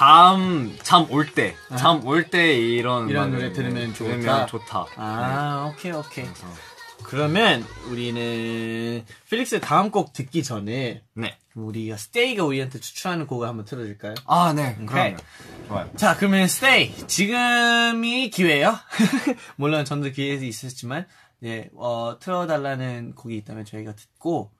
[0.00, 4.10] 잠 잠 올 때, 잠 올 때 이런 이런 노래 들으면 좋다?
[4.10, 4.86] 들으면 좋다.
[4.96, 6.32] 아 오케이 오케이 네.
[6.32, 6.46] 그래서
[7.04, 11.38] 그러면 우리는 필릭스 다음 곡 듣기 전에 네.
[11.54, 14.14] 우리가 스테이가 우리한테 추천하는 곡을 한번 틀어줄까요?
[14.26, 14.72] 아, 네.
[14.76, 14.86] 오케이.
[14.86, 15.18] 그러면
[15.68, 15.90] 좋아요.
[15.96, 18.78] 자, 그러면 스테이 지금이 기회예요.
[19.56, 21.06] 물론 전도 기회도 있었지만,
[21.40, 24.52] 네, 어, 틀어달라는 곡이 있다면 저희가 듣고,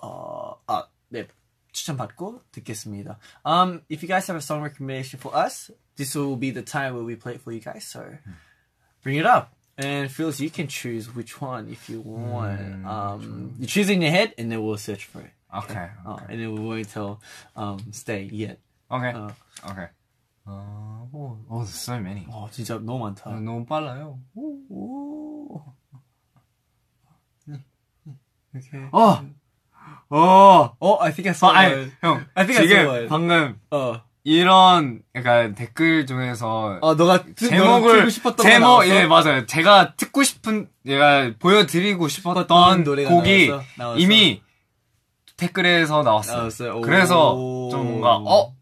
[0.00, 1.26] 어, 아, 네,
[1.71, 3.19] 추천 받고 듣겠습니다.
[3.45, 6.93] Um, if you guys have a song recommendation for us, this will be the time
[6.95, 7.85] where we play it for you guys.
[7.85, 8.17] So,
[9.03, 9.51] bring it up.
[9.77, 12.85] And Phyllis, you can choose which one if you want.
[12.85, 15.31] Um, you choose in your head, and then we'll search for it.
[15.51, 15.89] 오케이.
[16.05, 17.19] Uh, and then we won't tell
[17.55, 18.59] um, stay yet.
[18.89, 19.13] 오케이.
[19.13, 19.35] 어.
[19.69, 19.87] 오케이.
[20.45, 22.25] 어, 오, 오, so many.
[22.29, 23.31] 어, 진짜 너무 많다.
[23.31, 24.19] 아, 너무 빨라요.
[24.35, 25.61] 오.
[28.53, 28.77] 이렇게.
[28.93, 29.25] 어,
[30.10, 31.90] 어, 어, I think I saw 아, 아니.
[32.02, 32.26] 형.
[32.34, 33.08] I think I saw 지금.
[33.08, 38.10] 방금 어, 이런 약간 댓글 중에서 어, 너가 듣- 너가 제목을
[38.42, 38.86] 제목?
[38.88, 39.46] 예 맞아요.
[39.46, 43.66] 제가 듣고 싶은 제가 보여드리고 싶었던 곡이 나왔어?
[43.76, 43.98] 나왔어?
[43.98, 44.42] 이미
[45.36, 46.36] 댓글에서 나왔어요.
[46.36, 46.76] 나왔어요?
[46.76, 46.80] 오.
[46.82, 47.34] 그래서
[47.70, 48.54] 좀 뭔가 어,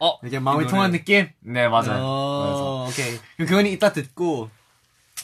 [0.00, 1.28] 어 이렇게 마음이 이 통한 느낌?
[1.40, 2.02] 네 맞아요.
[2.02, 3.16] 어, 오케이.
[3.36, 4.50] 그럼 그건 이따 듣고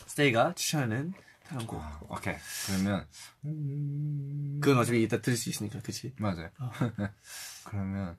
[0.06, 1.12] 스테이가 추천하는
[1.54, 1.80] 다른 곡.
[2.10, 2.34] 오케이
[2.66, 3.06] 그러면
[4.60, 6.14] 그건 어차피 이따 들을 수 있으니까, 그치?
[6.18, 6.50] 맞아요.
[7.64, 8.16] 그러면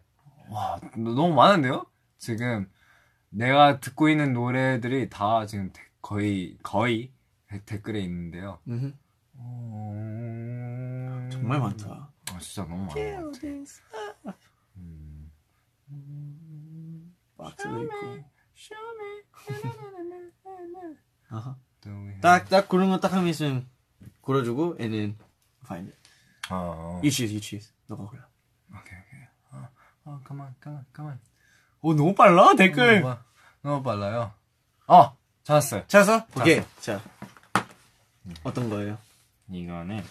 [0.49, 1.85] 와 너무 많은데요?
[2.17, 2.69] 지금
[3.29, 7.11] 내가 듣고 있는 노래들이 다 지금 데- 거의 거의
[7.65, 8.59] 댓글에 있는데요.
[8.67, 8.97] 음...
[11.31, 12.11] 정말 많다.
[12.31, 12.93] 아, 진짜 너무 많아.
[17.37, 17.95] 박스도 있고.
[21.29, 21.57] 아하.
[22.21, 23.67] 딱, 딱, 딱 고른 거딱 하면 있으면
[24.21, 25.17] 고르주고, and then
[25.63, 25.99] find it.
[26.49, 27.71] 어, You choose, you choose.
[27.87, 28.27] 너가 골라.
[28.69, 29.21] 오케이, 오케이.
[29.51, 29.69] 어,
[30.05, 31.19] 어, 가만, 가만, 가만.
[31.81, 33.01] 오, 너무 빨라, 댓글.
[33.01, 33.23] 너무, 빠-
[33.61, 34.33] 너무 빨라요.
[34.87, 35.85] 어, 찾았어요.
[35.87, 36.25] 찾았어?
[36.39, 36.61] 오케이.
[36.79, 37.01] 자.
[38.43, 38.97] 어떤 거예요?
[39.49, 40.03] 이거는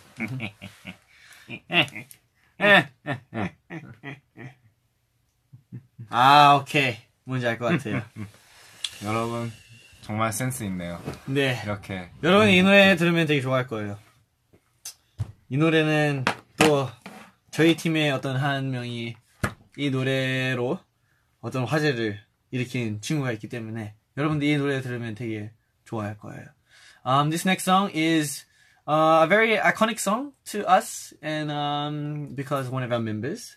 [6.10, 6.96] 아, 오케이.
[7.24, 8.02] 뭔지 알 것 같아요.
[9.04, 9.52] 여러분
[10.04, 11.00] 정말 센스 있네요.
[11.24, 11.58] 네.
[11.64, 13.98] 이렇게 여러분 이 노래 들으면 되게 좋아할 거예요.
[15.48, 16.26] 이 노래는
[16.58, 16.90] 또
[17.50, 19.16] 저희 팀의 어떤 한 명이
[19.78, 20.78] 이 노래로
[21.40, 25.52] 어떤 화제를 일으킨 친구가 있기 때문에 여러분들 이 노래 들으면 되게
[25.86, 26.44] 좋아할 거예요.
[27.06, 28.44] Um, this next song is
[28.86, 33.56] uh, a very iconic song to us, and um, because one of our members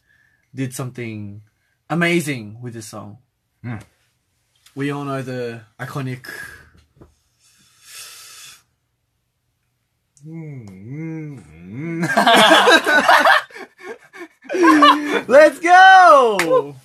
[0.55, 1.41] did something
[1.89, 3.17] amazing with this song.
[3.65, 3.81] Mm.
[4.77, 6.27] We all know the iconic.
[15.27, 16.75] Let's go!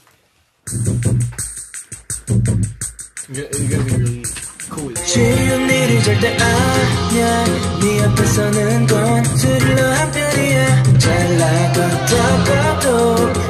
[3.28, 4.24] You're gonna be really
[4.70, 5.06] cool with it.
[5.06, 7.44] 쉬운 일이 절대 아니야
[7.78, 12.88] 네 앞에서는 건 스릴러 한 편이야 잘나가다가도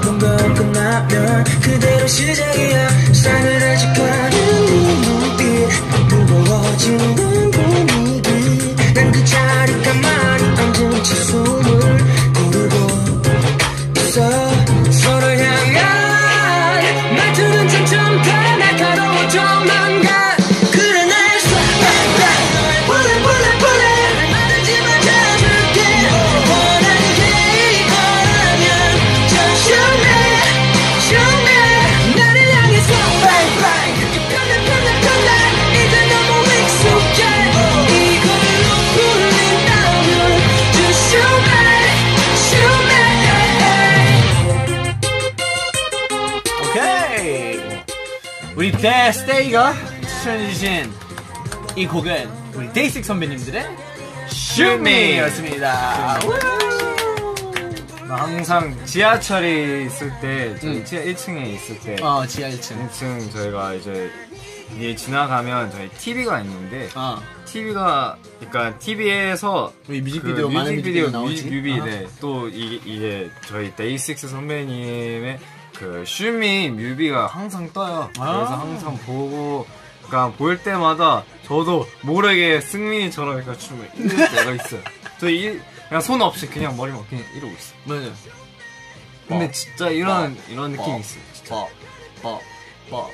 [0.02, 4.11] 뭔가 끝나면 그대로 시작이야 상을 아직까는 네 눈빛
[6.72, 7.51] 무
[48.82, 50.92] 데스테이가 추천해주신
[51.76, 53.64] 이 곡은 우리 데이식 선배님들의
[54.26, 56.18] Shoot Me였습니다.
[58.08, 60.84] 나 항상 지하철에 있을 때, 저희 음.
[60.84, 62.90] 지하 1층에 있을 때, 어, 지하 1층.
[62.90, 64.10] 1층 저희가 이제
[64.76, 71.44] 위에 지나가면 저희 TV가 있는데, 어, TV가, 그러니까 TV에서 우리 뮤직비디오 많은 뮤직비디오, 뮤직비디오 나오지.
[71.50, 71.84] 뮤비, 아.
[71.84, 72.06] 네.
[72.20, 75.38] 또 이게, 이게 저희 데이식스 선배님의
[75.76, 78.10] 그 슈미 뮤비가 항상 떠요.
[78.18, 78.36] 아.
[78.36, 79.66] 그래서 항상 보고,
[80.06, 84.80] 그러니까 볼 때마다 저도 모르게 승민이처럼 약간 춤을 이럴 때가 있어요.
[85.18, 87.78] 저 이, 그냥 손 없이 그냥 머리만 그냥 이러고 있어요.
[87.84, 88.12] 맞아.
[89.28, 89.50] 근데 어.
[89.50, 90.98] 진짜 이런, 이런 느낌이 어.
[90.98, 91.22] 있어요.
[91.32, 91.54] 진짜.
[92.22, 92.38] 빠,
[92.90, 93.06] 빠.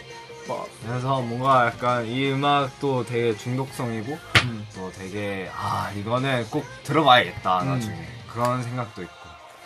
[0.86, 4.66] 그래서 뭔가 약간 이 음악도 되게 중독성이고 음.
[4.74, 7.68] 또 되게 아 이거는 꼭 들어봐야겠다 음.
[7.68, 9.14] 나중에 그런 생각도 있고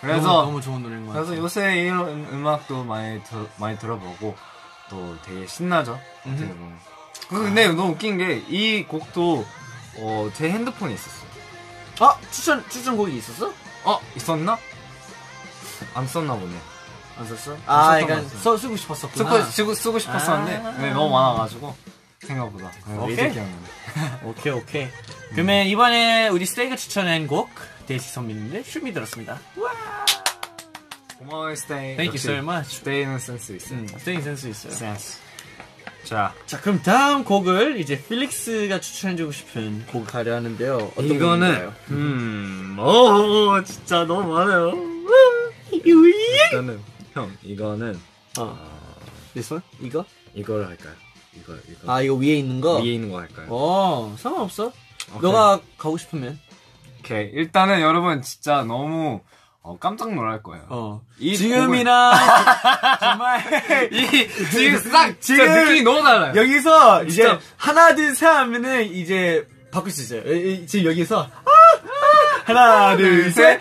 [0.03, 1.25] 그래서 너무 좋은 노래인 것 같아.
[1.25, 4.37] 그래서 요새 이런 음악도 많이 들, 많이 들어보고
[4.91, 6.79] 또 되게 신나죠 보면
[7.29, 9.47] 근데 너무 웃긴 게 이 곡도
[9.99, 11.31] 어, 제 핸드폰에 있었어요
[12.01, 13.53] 아, 추천, 추천곡이 있었어?
[13.85, 14.59] 어 있었나?
[15.95, 16.53] 안 썼나 보네
[17.19, 17.57] 안 썼어?
[17.67, 18.29] 아, 것 그러니까.
[18.39, 19.43] 써, 쓰고 싶었었구나.
[19.45, 20.71] 쓰고, 쓰고, 싶었었는데 아.
[20.79, 21.75] 네, 너무 많아가지고
[22.21, 23.33] 생각보다 오케이.
[24.25, 24.89] 오케이, 오케이.
[25.33, 27.51] 그러면 이번에 우리 스테이가 추천한 곡,
[27.87, 29.39] 데이식스 선배님들 Shoot Me 들었습니다.
[31.19, 32.77] 고마워요 스테이 Thank you so much.
[32.79, 34.73] 스테이는 센스 있어 음, 스테이 센스 있어요.
[34.73, 35.19] 센스
[36.05, 40.77] 자 자, 그럼 다음 곡을 이제 필릭스가 추천해주고 싶은 곡을 가려 하는데요.
[40.97, 41.75] 어떤 이거는 곡인가요?
[41.91, 44.73] 음, 오 진짜 너무 많아요.
[45.71, 46.81] 일단은
[47.13, 47.99] 형 이거는
[48.39, 48.73] 어.
[49.35, 49.63] This one?
[49.81, 50.05] 이거?
[50.35, 50.95] 이걸 할까요?
[51.37, 52.79] 이거 이거 아, 이거 위에 있는 거?
[52.79, 53.47] 위에 있는 거 할까요?
[53.51, 54.73] 어, 상관없어.
[55.15, 55.23] 오케이.
[55.23, 56.39] 너가 가고 싶으면.
[57.03, 59.21] 오케이 일단은 여러분 진짜 너무
[59.65, 60.65] 어, 깜짝 놀랄 거예요.
[60.71, 61.03] 어.
[61.19, 62.13] 이 지금이나
[63.01, 63.43] 정말
[63.93, 66.33] 이 지금 싹 지금 느낌이 너무 달라요.
[66.35, 67.39] 여기서 이제 진짜.
[67.57, 70.23] 하나 둘 셋 하면은 이제 바꿀 수 있어요.
[70.33, 73.61] 이- 지금 여기서 아, 아, 하나 둘 셋.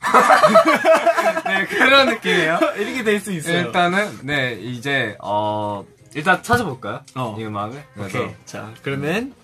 [1.44, 2.58] 네 그런 느낌이에요.
[2.76, 3.58] 이렇게 될 수 있어요.
[3.66, 7.00] 일단은 네 이제 어 일단 찾아볼까요?
[7.14, 7.36] 어.
[7.38, 7.82] 이 음악을.
[7.94, 8.34] 그래서 오케이.
[8.44, 9.34] 자, 그러면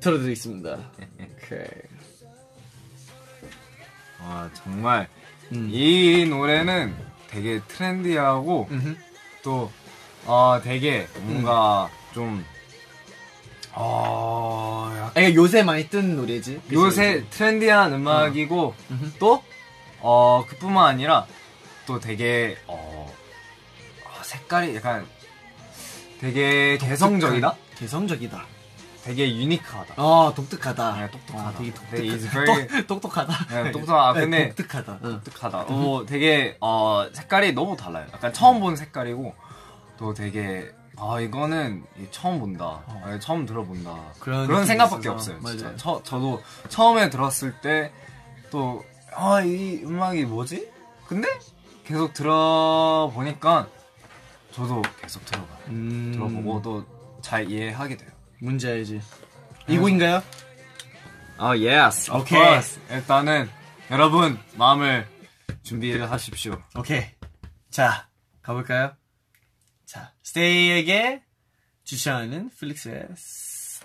[0.00, 0.78] 틀어드리겠습니다.
[1.20, 1.66] 오케이.
[4.22, 5.08] 와 정말
[5.52, 5.68] 음.
[5.72, 6.94] 이 노래는
[7.28, 8.96] 되게 트렌디하고 음흠.
[9.42, 9.70] 또
[10.26, 12.44] 어, 되게 뭔가 좀
[13.72, 16.60] 어, 약- 아, 이게 요새 많이 뜨는 노래지.
[16.62, 16.74] 그치?
[16.74, 19.12] 요새 트렌디한 음악이고 음흠.
[19.18, 19.42] 또
[20.00, 21.26] 어, 그뿐만 아니라
[21.86, 23.14] 또 되게 어,
[24.04, 25.06] 어, 색깔이 약간
[26.20, 27.56] 되게 개성적이다.
[27.76, 28.44] 개성적이다.
[29.08, 29.94] 되게 유니크하다.
[30.02, 30.96] 어, 독특하다.
[31.00, 31.48] 네, 똑똑하다.
[31.48, 32.52] 어, 되게 네, 독특하다.
[32.52, 33.46] very- 똑, 똑똑하다.
[33.64, 34.98] 네, 똑똑하- 아, 네, 근데- 독특하다.
[35.04, 35.20] 응.
[35.24, 35.58] 독특하다.
[35.68, 38.06] 어, 되게 어, 색깔이 너무 달라요.
[38.12, 39.34] 약간 처음 본 색깔이고
[39.96, 42.82] 또 되게 아 이거는 처음 본다.
[42.86, 43.94] 아, 처음 들어본다.
[44.20, 45.32] 그런 그런, 생각밖에 있어서.
[45.32, 45.40] 없어요.
[45.46, 45.64] 진짜.
[45.66, 45.76] 맞아요.
[45.78, 47.92] 저, 저도 처음에 들었을 때
[48.50, 48.82] 또
[49.14, 50.70] 아 이 음악이 뭐지?
[51.06, 51.28] 근데
[51.86, 53.66] 계속 들어보니까
[54.52, 55.58] 저도 계속 들어봐요.
[55.68, 56.84] 음, 들어보고 또
[57.20, 58.10] 잘 이해하게 돼요.
[58.40, 59.00] 문제 알지.
[59.68, 60.22] 이 곡인가요?
[61.38, 62.10] 아, yes.
[62.10, 62.38] of 오케이.
[62.38, 62.80] course.
[62.90, 63.48] 일단은
[63.90, 65.06] 여러분 마음을
[65.62, 66.62] 준비를 하십시오.
[66.76, 67.04] 오케이.
[67.70, 68.08] 자,
[68.42, 68.96] 가볼까요?
[69.84, 71.22] 자, 스테이에게
[71.84, 73.08] 추천하는 플릭스의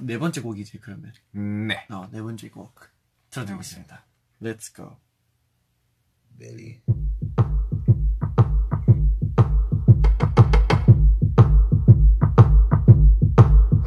[0.01, 1.13] 네 번째 곡이지, 그러면.
[1.31, 1.85] 네.
[1.89, 2.73] 어, 네 번째 곡.
[3.29, 4.05] 들어드리겠습니다.
[4.41, 4.97] Let's go.
[6.37, 6.81] Billy.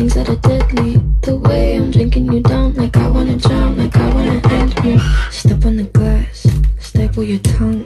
[0.00, 0.96] things that are deadly.
[1.20, 4.98] The way I'm drinking you down, like I wanna drown, like I wanna end you.
[5.30, 6.46] Step on the glass,
[6.78, 7.84] staple your tongue.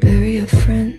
[0.00, 0.97] Bury a friend,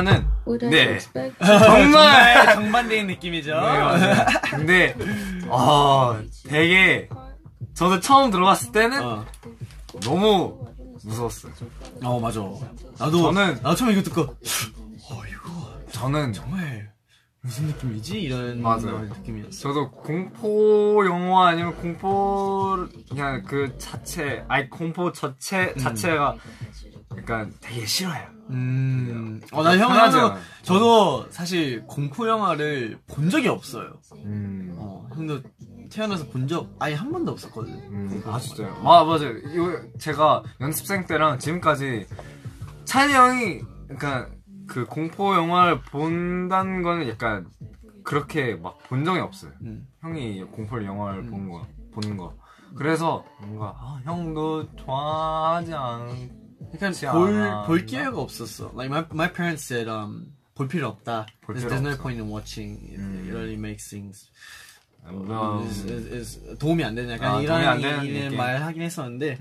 [0.00, 0.98] 일단은 네.
[1.40, 3.54] 정말 정반대인 느낌이죠.
[3.54, 4.26] 네.
[4.50, 4.96] 근데
[5.50, 7.08] 아 되게
[7.74, 9.24] 저도 처음 들어봤을 때는 어.
[10.02, 10.66] 너무
[11.04, 11.52] 무서웠어요.
[12.02, 12.40] 어, 맞아.
[12.98, 14.34] 나도, 저는- 나도 처음에 이거 듣고,
[15.92, 16.90] 저는 정말,
[17.42, 18.20] 무슨 느낌이지?
[18.20, 18.98] 이런 맞아요.
[19.00, 19.50] 느낌이었어.
[19.60, 26.34] 저도 공포 영화 아니면 공포 그냥 그 자체 아니 공포 자체 자체가
[27.16, 28.35] 약간 되게 싫어요.
[28.50, 30.42] 음, 어, 나 형, 편하지 형도, 않아요.
[30.62, 33.94] 저도 사실 공포 영화를 본 적이 없어요.
[34.14, 34.74] 음.
[34.78, 35.40] 어, 형도
[35.90, 37.72] 태어나서 본 적 아예 한 번도 없었거든.
[37.74, 38.74] 음, 아 진짜요?
[38.84, 39.36] 아 맞아요.
[39.52, 42.06] 이거 제가 연습생 때랑 지금까지
[42.84, 44.28] 찬이 형이 그러니까
[44.68, 47.46] 그 공포 영화를 본다는 거는 약간
[48.04, 49.50] 그렇게 막 본 적이 없어요.
[49.62, 49.86] 음.
[50.02, 52.34] 형이 공포 영화를 보는 거 보는 거.
[52.76, 56.45] 그래서 뭔가 아, 형도 좋아하지 않.
[56.78, 57.66] 그렇지 볼.
[57.66, 58.72] 볼 기회가 없었어.
[58.74, 61.26] Like my, my parents said, um, 볼 필요 없다.
[61.42, 62.78] 볼 There's, 필요 there's no point in watching.
[62.92, 64.30] It, it really makes things
[65.08, 68.36] 뭐, is, is, is 도움이 안 되는 약간 아, 이런 이런.
[68.36, 69.38] 말 하긴 했었는데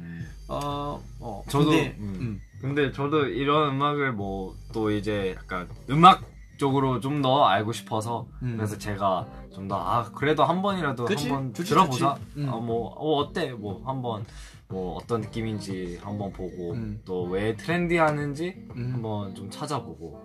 [0.48, 2.16] 어, 어 저도 근데, 음.
[2.20, 2.42] 음.
[2.62, 6.22] 근데 저도 이런 음악을 뭐 또 이제 약간 음악
[6.58, 8.56] 쪽으로 좀 더 알고 싶어서 음.
[8.58, 11.30] 그래서 제가 좀 더 아 그래도 한 번이라도 그치?
[11.30, 12.18] 한번 좋지, 들어보자.
[12.38, 12.50] 음.
[12.50, 13.52] 어, 뭐 어, 어때?
[13.54, 14.26] 뭐 한번
[14.68, 17.02] 뭐 어떤 느낌인지 한번 보고 음.
[17.06, 18.92] 또왜 트렌디하는지 음.
[18.94, 20.20] 한번 좀 찾아보고.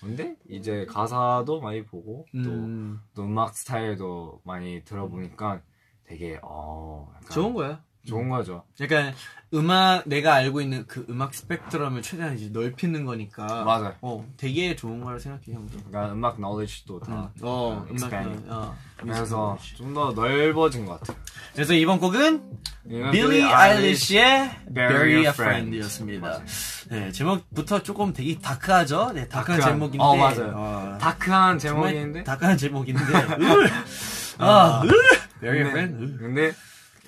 [0.00, 5.62] 근데 이제 가사도 많이 보고 또, 음, 또 음악 스타일도 많이 들어보니까
[6.06, 7.82] 되게 어 약간 좋은 거야.
[8.04, 8.64] 좋은 거죠.
[8.80, 9.14] 약간
[9.52, 13.94] 음악 내가 알고 있는 그 음악 스펙트럼을 최대한 이제 넓히는 거니까 맞아요.
[14.00, 15.78] 어 되게 좋은 거라 생각해 형도.
[15.88, 18.52] 그러니까 음악 knowledge도 다어 약간 음악.
[18.52, 21.16] 어, 그래서 좀 더 넓어진 것 같아요.
[21.54, 22.42] 그래서 이번 곡은
[23.12, 25.32] 빌리 아일리시의 Bury a Friend.
[25.76, 26.40] Friend이었습니다.
[26.90, 29.12] 네, 제목부터 조금 되게 다크하죠?
[29.14, 29.98] 네, 다크한 다크한- 제목인데.
[30.04, 30.52] 어, 맞아요.
[30.56, 33.02] 어, 다크한 제목인데 다크한 제목인데.
[33.02, 34.88] 으, 아, 으,
[35.40, 36.04] Bury a Friend.
[36.04, 36.18] 으.
[36.18, 36.52] 근데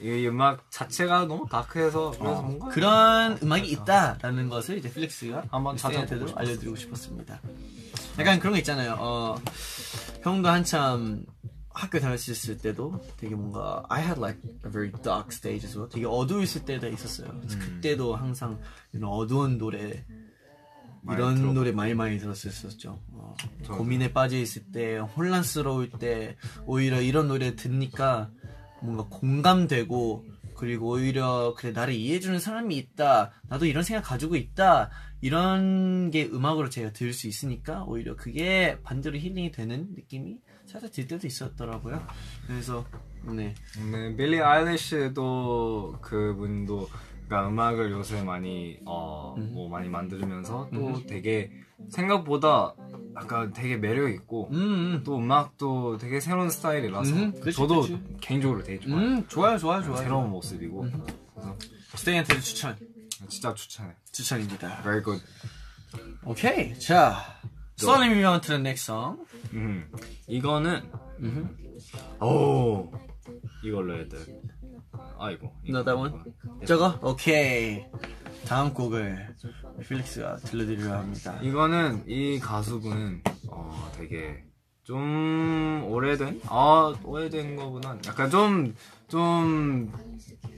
[0.01, 6.33] 이 음악 자체가 너무 다크해서 그래서 뭔가 그런 음악이 있다라는 것을 이제 필릭스가 한번 찾아보고
[6.37, 7.41] 알려드리고 싶었습니다.
[8.19, 8.97] 약간 그런 거 있잖아요.
[8.99, 9.37] 어,
[10.23, 11.25] 형도 한참
[11.71, 15.91] 학교 다녔을 때도 되게 뭔가 I had like a very dark stage as well.
[15.91, 17.29] 되게 어두웠을 때가 있었어요.
[17.41, 18.59] 그래서 그때도 항상
[18.93, 20.05] 이런 어두운 노래
[21.09, 21.53] 이런 들어보고.
[21.53, 22.99] 노래 많이 많이 들었었죠.
[23.13, 23.35] 어,
[23.69, 28.31] 고민에 빠져 있을 때, 혼란스러울 때 오히려 이런 노래 듣니까
[28.83, 30.25] 뭔가 공감되고
[30.57, 33.33] 그리고 오히려 그래 나를 이해해주는 사람이 있다.
[33.49, 34.91] 나도 이런 생각 가지고 있다.
[35.21, 41.07] 이런 게 음악으로 제가 들을 수 있으니까 오히려 그게 반대로 힐링이 되는 느낌이 살짝 들
[41.07, 42.07] 때도 있었더라고요.
[42.47, 42.85] 그래서
[43.23, 43.55] 네.
[43.91, 46.89] 네, 빌리 아일리시도 그분도
[47.27, 51.51] 그러니까 음악을 요새 많이 어 뭐 많이 만들면서 또 되게
[51.91, 52.75] 생각보다
[53.17, 55.03] 약간 되게 매력 있고 음, 음.
[55.05, 57.99] 또 음악도 되게 새로운 스타일이라서 음, 그치, 저도 그치.
[58.21, 58.97] 개인적으로 되게 좋아요.
[58.99, 59.97] 음, 좋아요, 좋아요, 좋아요.
[60.03, 60.87] 새로운 모습이고
[61.97, 62.77] 스테이한테도 추천.
[63.29, 63.93] 진짜 추천해.
[64.13, 64.83] 추천입니다.
[64.83, 65.23] Very good.
[66.25, 66.79] 오케이.
[66.79, 67.39] 자,
[68.25, 69.23] on to the next song.
[69.53, 69.91] 음.
[70.29, 70.83] 이거는
[72.21, 72.91] 오
[73.65, 74.17] 이걸로 해야 돼.
[75.19, 75.53] 아이고.
[75.65, 75.79] 이거.
[75.79, 76.67] No, that one?
[76.67, 76.99] 저거?
[77.03, 77.85] 오케이.
[78.47, 79.35] 다음 곡을
[79.89, 81.39] 필릭스가 들려드리려 합니다.
[81.43, 84.45] 이거는 이 가수분은 어 되게
[84.85, 88.75] 좀 오래된 아 오래된 거보단 약간 좀
[89.09, 89.93] 좀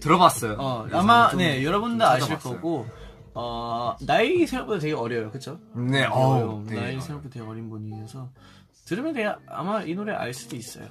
[0.00, 0.56] 들어봤어요.
[0.58, 2.54] 어, 아마 좀네 여러분도 아실 찾아봤어요.
[2.54, 2.86] 거고
[3.34, 5.60] 어 나이 생각보다 되게 어려요, 그렇죠?
[5.76, 7.00] 네, 어우, 되게 나이 어려요.
[7.00, 8.30] 생각보다 되게 어린 분이어서
[8.86, 10.86] 들으면 되게 아마 이 노래 알 수도 있어요.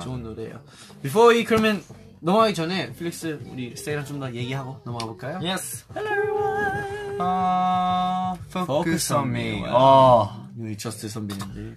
[0.00, 0.60] 좋은 노래예요.
[1.02, 1.82] Before we 그러면
[2.22, 5.40] 넘어가기 전에 필릭스 우리 스테이랑 좀 더 얘기하고 넘어가 볼까요?
[5.42, 5.84] Yes.
[5.94, 7.18] Hello everyone.
[7.20, 9.64] 아, Focus on me.
[9.68, 10.46] 어,
[10.78, 11.76] 저스투 선배님들.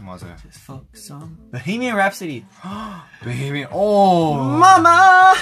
[0.00, 0.36] 맞아요.
[0.64, 1.36] Focus on.
[1.52, 2.44] Bohemian Rhapsody.
[3.24, 4.34] Baby, 오.
[4.34, 5.34] Mama.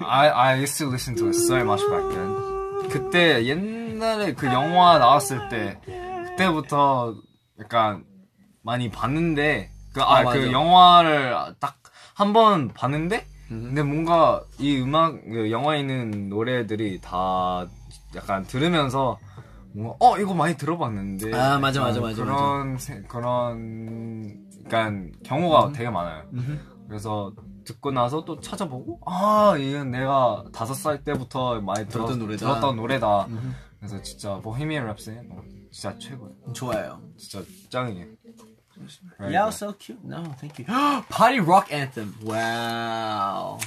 [0.00, 2.88] I I used to listen to it so much back then.
[2.90, 7.14] 그때 옛날에 그 영화 나왔을 때 그때부터
[7.60, 8.04] 약간
[8.62, 10.24] 많이 봤는데 그 아, 아.
[10.24, 11.76] 그 영화를 딱
[12.18, 17.66] 한 번 봤는데 근데 뭔가 이 음악 그 영화에 있는 노래들이 다
[18.14, 19.18] 약간 들으면서
[19.74, 25.90] 뭔가 어 이거 많이 들어봤는데 아, 맞아, 맞아, 맞아, 그런 세- 그런 약간 경우가 되게
[25.90, 26.24] 많아요.
[26.86, 27.32] 그래서
[27.64, 32.38] 듣고 나서 또 찾아보고 아 이건 내가 다섯 살 때부터 많이 들었, 들었던 노래다.
[32.46, 33.28] 들었던 노래다.
[33.78, 36.30] 그래서 진짜 보헤미안 랩스 진짜 최고야.
[36.52, 37.00] 좋아요.
[37.16, 38.06] 진짜 짱이에요.
[39.31, 40.03] Yeah, so cute.
[40.03, 40.65] No, thank you.
[41.09, 42.13] Party rock anthem.
[42.21, 43.57] Wow.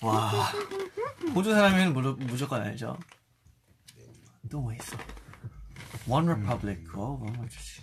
[0.00, 0.32] 와.
[1.34, 2.98] 호주 사람이면 무, 무조건 알죠.
[4.50, 4.96] 또 뭐 있어?
[6.08, 6.80] One Republic.
[6.94, 7.80] 어, 뭐 좋지.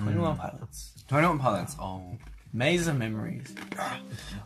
[0.00, 0.94] 21 Pilots.
[1.06, 1.76] 21 Pilots.
[1.78, 2.18] 어.
[2.54, 3.54] Maze of Memories.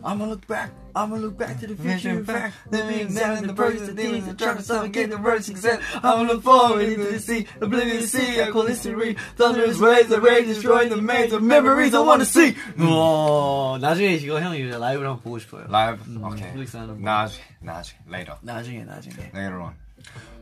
[0.05, 0.71] I'ma look back.
[0.95, 2.11] I'ma look back to the future.
[2.11, 5.49] In fact, let me examine the birds, the demons, the try to suffocate the birds.
[5.49, 8.43] Except I'ma look forward into the sea, oblivion sea.
[8.43, 9.17] I call history.
[9.37, 12.55] Thunderous waves of rage destroying the maze of memories I wanna see.
[12.79, 15.67] 와, 나중에 이거 형 이거 라이브로 한번 보고 싶어요.
[15.69, 16.03] 라이브.
[16.23, 16.43] 오케이.
[16.43, 17.01] 넷플릭스 하는 거.
[17.01, 18.37] 나중에 나중에 later.
[18.43, 19.17] 나중에 나중에.
[19.35, 19.73] later on.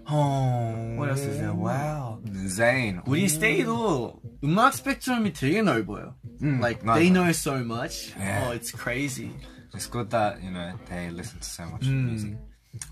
[0.04, 0.96] 어.
[0.98, 1.54] What else is there?
[1.54, 2.18] Wow.
[2.48, 3.02] Zayn.
[3.06, 6.16] 우리 스테이도 음악 스펙트럼이 되게 넓어요.
[6.41, 6.99] 음, like 맞아.
[6.99, 8.13] they know so much.
[8.17, 8.45] Yeah.
[8.47, 9.31] Oh, it's crazy.
[9.73, 12.05] It's good that you know they listen to so much Mm.
[12.05, 12.37] music.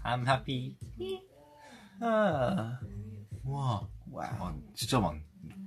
[0.03, 0.77] I'm happy.
[2.01, 2.79] 아,
[3.45, 3.87] 와.
[4.11, 4.39] 와우.
[4.39, 5.21] 와, 진짜 많.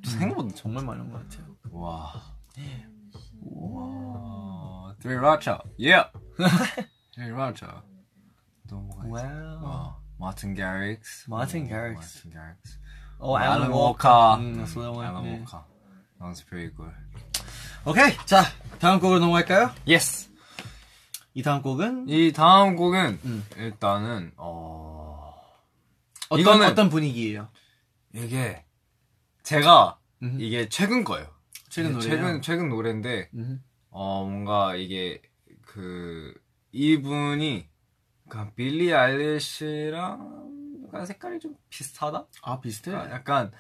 [0.05, 1.57] 생각보다 정말 많은 것 같아요.
[1.71, 2.13] 와.
[3.43, 4.95] 와.
[5.01, 5.61] Three Racha.
[5.77, 6.11] Yeah.
[7.15, 7.83] Three Racha.
[8.69, 9.13] 또 뭐가 있어?
[9.13, 9.65] Wow.
[9.65, 9.97] 와.
[10.19, 11.27] 마틴 가릭스.
[11.29, 11.97] Martin 오, Garrix.
[12.27, 12.79] 마틴 가릭스.
[13.21, 14.09] 어, Alan 앨런 Walker.
[14.09, 14.37] 워커.
[14.39, 15.07] 음, that's the one.
[15.07, 15.31] Alan 네.
[15.39, 15.65] Walker.
[16.19, 16.93] That was pretty good.
[17.89, 18.15] 오케이.
[18.27, 18.43] 자,
[18.79, 19.71] 다음 곡으로 넘어갈까요?
[19.89, 20.29] Yes.
[21.33, 23.47] 이 다음 곡은 이 다음 곡은 음.
[23.57, 25.35] 일단은 어
[26.29, 27.49] 어떤, 이거는- 어떤 분위기예요?
[28.13, 28.63] 이게
[29.43, 30.39] 제가 음흠.
[30.43, 31.29] 이게 최근 거예요.
[31.71, 32.11] 최근 노래예요?
[32.17, 33.59] 최근 최근 노래인데 음흠.
[33.91, 35.23] 어 뭔가 이게
[35.65, 36.35] 그
[36.73, 37.69] 이분이
[38.29, 40.49] 그 빌리 아일리시랑
[40.89, 42.27] 약간 색깔이 좀 비슷하다.
[42.43, 42.95] 아, 비슷해?
[42.95, 43.51] 아, 약간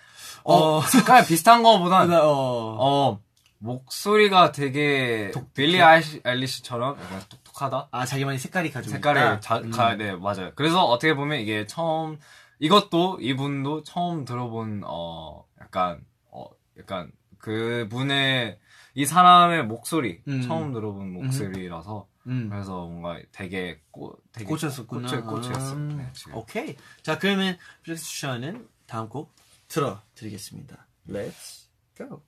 [0.44, 0.54] 어.
[0.54, 2.76] 어 색깔 비슷한 거보단 나, 어.
[2.78, 3.27] 어
[3.58, 5.52] 목소리가 되게 독특해?
[5.54, 7.88] 빌리 아일리시- 아일리시처럼 약간 똑똑하다.
[7.90, 9.40] 아, 자기만의 색깔이 가지고 색깔이 있다?
[9.40, 9.70] 자, 음.
[9.70, 10.52] 가, 네, 맞아요.
[10.54, 12.18] 그래서 어떻게 보면 이게 처음,
[12.60, 16.44] 이것도 이분도 처음 들어본, 어, 약간, 어,
[16.78, 18.58] 약간 그 분의,
[18.94, 20.42] 이 사람의 목소리, 음.
[20.42, 22.48] 처음 들어본 목소리라서, 음.
[22.50, 25.20] 그래서 뭔가 되게 꼬, 되게 꽂혔었구나.
[25.22, 25.72] 꽂혔어요.
[25.76, 26.32] 음, 네.
[26.32, 26.76] 오케이.
[27.02, 29.34] 자, 그러면 필릭스 추천하는 다음 곡
[29.68, 30.86] 틀어드리겠습니다.
[31.08, 32.22] Let's go.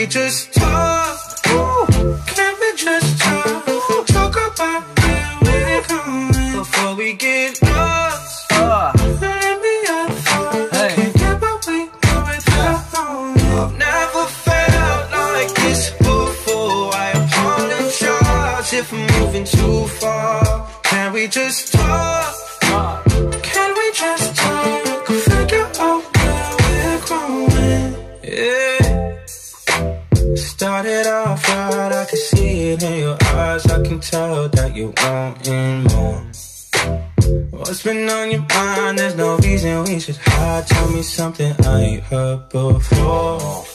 [0.00, 0.89] We just talk?
[37.92, 38.98] Been on your mind?
[38.98, 40.66] There's no reason we should hide.
[40.66, 43.69] Tell me something I ain't heard before.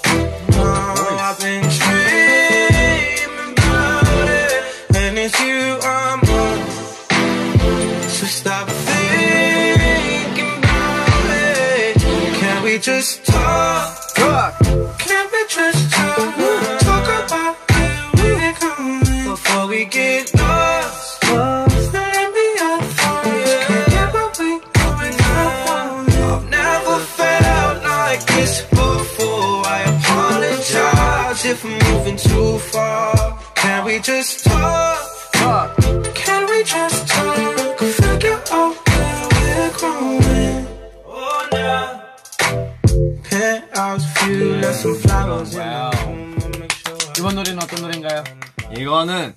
[48.95, 49.35] 이거는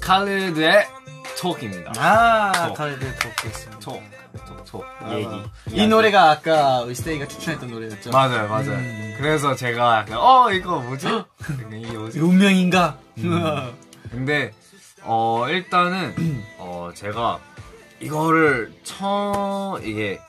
[0.00, 0.88] 칼리드의
[1.40, 1.92] 톡입니다.
[1.98, 2.74] 아, 톡.
[2.74, 3.78] 카레드 토크였습니다.
[3.78, 4.02] 톡,
[4.44, 4.84] 톡, 톡.
[5.00, 5.28] 아, 얘기.
[5.70, 8.10] 이 노래가 아까 우리 스테이가 추천했던 노래였죠?
[8.10, 8.72] 맞아요, 맞아요.
[8.72, 9.14] 음.
[9.16, 11.06] 그래서 제가 약간, 어, 이거 뭐지?
[11.06, 12.18] 약간 이게 뭐지?
[12.18, 12.98] 운명인가?
[14.10, 14.52] 근데,
[15.02, 16.16] 어, 일단은,
[16.58, 17.38] 어, 제가
[18.00, 20.20] 이거를 처음, 이게,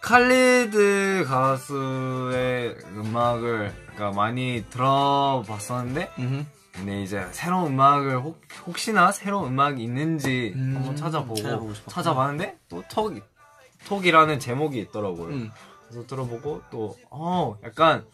[0.00, 6.44] 칼리드 가수의 음악을, 그러니까 많이 들어봤었는데, 음흠.
[6.72, 11.72] 근데 이제 새로운 음악을 혹, 혹시나 새로운 음악이 있는지 음, 한번 찾아보고.
[11.86, 13.14] 찾아봤는데 또 톡,
[13.86, 15.28] 톡이라는 제목이 있더라고요.
[15.28, 15.50] 음.
[15.88, 18.04] 그래서 들어보고 또 어 약간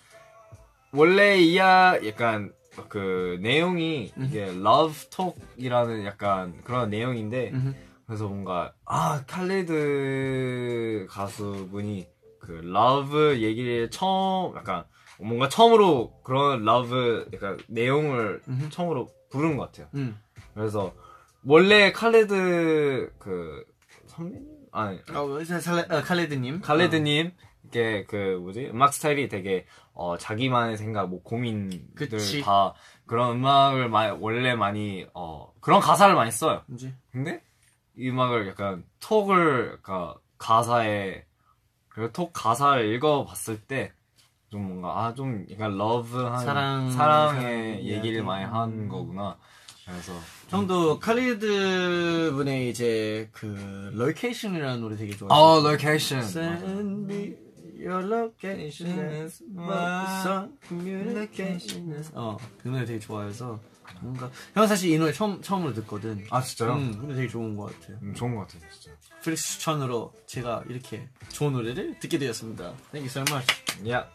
[0.93, 2.53] 원래 이야 약간
[2.89, 7.75] 그 내용이 이게 love talk이라는 약간 그런 내용인데 음흠.
[8.07, 12.07] 그래서 뭔가 아 칼리드 가수분이
[12.39, 14.85] 그 love 얘기를 처음 약간
[15.19, 18.71] 뭔가 처음으로 그런 love 약간 내용을 음흠.
[18.71, 19.89] 처음으로 부른 것 같아요.
[19.95, 20.19] 음.
[20.55, 20.93] 그래서
[21.45, 23.64] 원래 칼리드 그
[24.07, 26.61] 선배님 아니 어, 살레, 어, 칼레드님.
[26.61, 27.33] 칼레드님
[27.67, 32.43] 이게 그 뭐지 음악 스타일이 되게 어 자기만의 생각 뭐 고민들 그치.
[32.43, 32.75] 다
[33.07, 36.62] 그런 음악을 마, 원래 많이 어 그런 가사를 많이 써요.
[36.67, 36.93] 뭐지?
[37.11, 37.43] 근데
[37.97, 41.25] 이 음악을 약간 톡을 약간 가사에
[41.89, 43.93] 그 곡 가사를 읽어봤을 때
[44.51, 47.42] 좀 뭔가 아 좀 약간 love한 사랑, 사랑의
[47.74, 48.22] 사랑 얘기를.
[48.22, 48.88] 많이 한 음.
[48.88, 49.36] 거구나.
[49.84, 50.12] 그래서
[50.49, 55.34] 형도 칼리드 분의 이제 그 Location이라는 노래 되게 좋아해요.
[55.34, 57.34] 어 location Send me
[57.78, 59.84] your location, my
[60.22, 62.05] song, communication.
[62.14, 63.61] 어, 그 노래 되게 좋아해서
[64.01, 66.24] 뭔가 형 사실 이 노래 처음 처음으로 듣거든.
[66.30, 66.74] 아 진짜요?
[66.74, 67.94] 음, 근데 되게 좋은 것 같아.
[68.03, 68.90] 음, 좋은 것 같아요 진짜.
[69.22, 72.74] 플릭스 추천으로 제가 이렇게 좋은 노래를 듣게 되었습니다.
[72.92, 73.47] Thank you so much.
[73.84, 74.09] Yeah.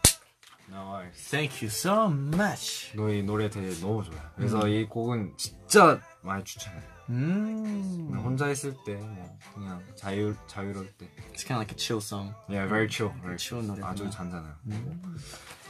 [1.29, 2.95] Thank you so much.
[2.95, 4.21] 너이 노래 되게 너무 좋아요.
[4.35, 6.81] 그래서 이 곡은 진짜 많이 추천해요.
[7.09, 11.09] 음, 혼자 있을 때, 뭐 그냥 자유 자유로울 때.
[11.33, 12.33] it's kind of like a chill song.
[12.47, 13.13] Yeah, very chill.
[13.21, 13.89] very chill 노래구나.
[13.89, 14.55] 아주 잔잔해요.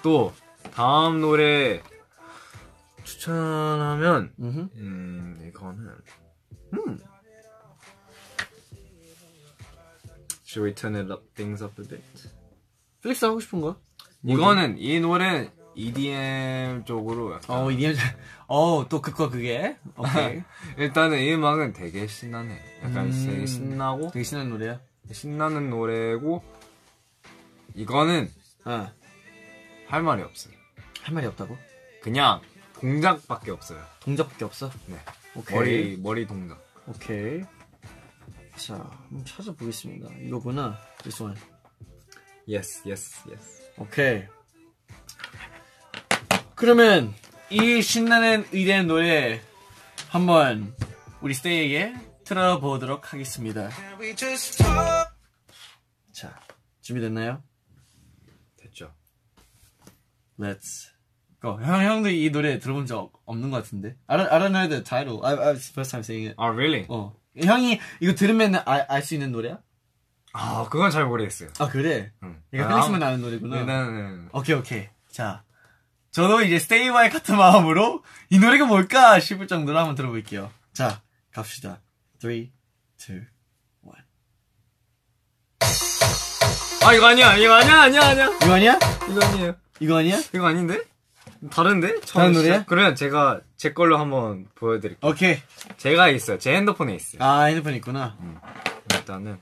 [0.04, 0.34] 또
[0.72, 1.82] 다음 노래
[3.04, 5.96] 추천하면 음, 음 이거는
[6.74, 7.00] 음
[10.46, 12.04] Should we turn it up things up a bit?
[13.02, 13.80] 플릭스 하고 싶은 거?
[14.24, 17.96] 이거는 이 노래 EDM 쪽으로 약간 어, EDM,
[18.48, 19.78] 어, 또 그거 그게.
[19.98, 20.42] 오케이.
[20.78, 22.60] 일단은 이 음악은 되게 신나네.
[22.84, 23.26] 약간 음.
[23.26, 24.80] 되게 신나고 되게 신나는 노래야.
[25.12, 26.44] 신나는 노래고
[27.76, 28.30] 이거는
[28.66, 28.92] 어.
[29.88, 30.54] 할 말이 없어요.
[31.02, 31.58] 할 말이 없다고?
[32.02, 32.42] 그냥
[32.80, 33.82] 동작밖에 없어요.
[34.02, 34.70] 동작밖에 없어?
[34.88, 34.98] 네.
[35.36, 35.58] 오케이.
[35.58, 36.64] 머리 머리 동작.
[36.88, 37.42] 오케이.
[38.56, 40.10] 자, 한번 찾아보겠습니다.
[40.26, 40.78] 이거구나.
[41.04, 41.38] This one.
[42.52, 43.62] Yes, yes, yes.
[43.78, 44.24] 오케이.
[46.56, 47.14] 그러면
[47.50, 49.40] 이 신나는 의대는 노래
[50.10, 50.76] 한번
[51.22, 51.96] 우리 스테이에게
[52.26, 53.70] 틀어보도록 하겠습니다.
[56.12, 56.40] 자,
[56.82, 57.42] 준비됐나요?
[58.58, 58.94] 됐죠.
[60.38, 60.90] Let's
[61.42, 61.58] go.
[61.62, 63.96] 형, 형도 이 노래 들어본 적 없는 것 같은데?
[64.08, 65.26] I don't, I don't know the title.
[65.26, 66.36] I, I, it's the first time saying it.
[66.38, 66.86] 아, really?
[66.90, 67.16] 어.
[67.38, 69.62] 형이 이거 들으면 알 수 있는 노래야?
[70.34, 71.50] 아, 그건 잘 모르겠어요.
[71.60, 72.12] 아, 그래?
[72.24, 72.42] 응.
[72.54, 73.60] 이거 아, 플릭스만 아는 노래구나.
[73.60, 74.88] 일단은 오케이, 오케이.
[75.12, 75.44] 자.
[76.12, 80.52] 저도 이제 스테이와의 같은 마음으로 이 노래가 뭘까 싶을 정도로 한번 들어볼게요.
[80.74, 81.02] 자,
[81.32, 81.80] 갑시다.
[82.20, 82.52] 3, 2,
[83.10, 83.28] 1.
[86.84, 87.38] 아, 이거 아니야.
[87.38, 87.82] 이거 아니야.
[87.84, 88.02] 아니야.
[88.02, 88.26] 아니야.
[88.44, 88.80] 이거 아니야?
[89.10, 89.56] 이거 아니에요.
[89.80, 90.20] 이거 아니야?
[90.34, 90.82] 이거 아닌데?
[91.52, 92.02] 다른데?
[92.02, 92.66] 다른 노래야?
[92.66, 95.10] 그러면 제가 제 걸로 한번 보여드릴게요.
[95.12, 95.38] 오케이.
[95.78, 96.40] 제가 있어요.
[96.40, 97.24] 제 핸드폰에 있어요.
[97.24, 98.18] 아, 핸드폰 있구나.
[98.94, 99.40] 일단은.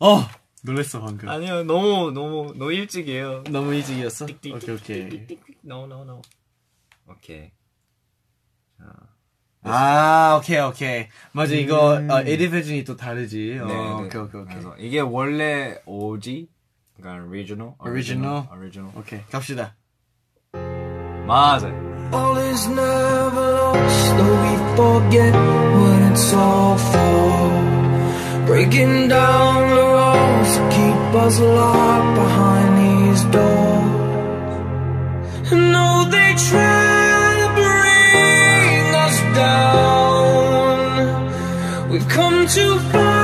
[0.00, 0.20] 어!
[0.62, 1.28] 놀랬어, 방금.
[1.28, 1.62] 아니요.
[1.64, 3.44] 너무, 너무, 너무 일찍이에요.
[3.50, 4.24] 너무 일찍이었어?
[4.24, 5.26] 오케이, 오케이.
[5.64, 6.22] No, no, no.
[7.08, 7.50] 오케이.
[8.78, 8.84] 자.
[9.62, 11.06] 아, 오케이, 오케이.
[11.32, 13.58] 맞아, 이거, 어, 에디 버전이 또 다르지.
[13.60, 13.90] 어, 네, 네.
[13.92, 14.54] 오케이, 오케이, 오케이.
[14.54, 16.48] 그래서 이게 원래 OG,
[16.96, 18.46] 그러니까 original, Original?
[18.52, 18.92] original.
[18.98, 19.76] 오케이, 갑시다.
[21.26, 21.74] 맞아요.
[22.12, 27.55] All is never lost, though we forget what it's all for.
[28.46, 34.52] Breaking down the walls to keep us locked behind these doors.
[35.52, 40.76] And though they try to bring us down,
[41.90, 43.15] we've come too far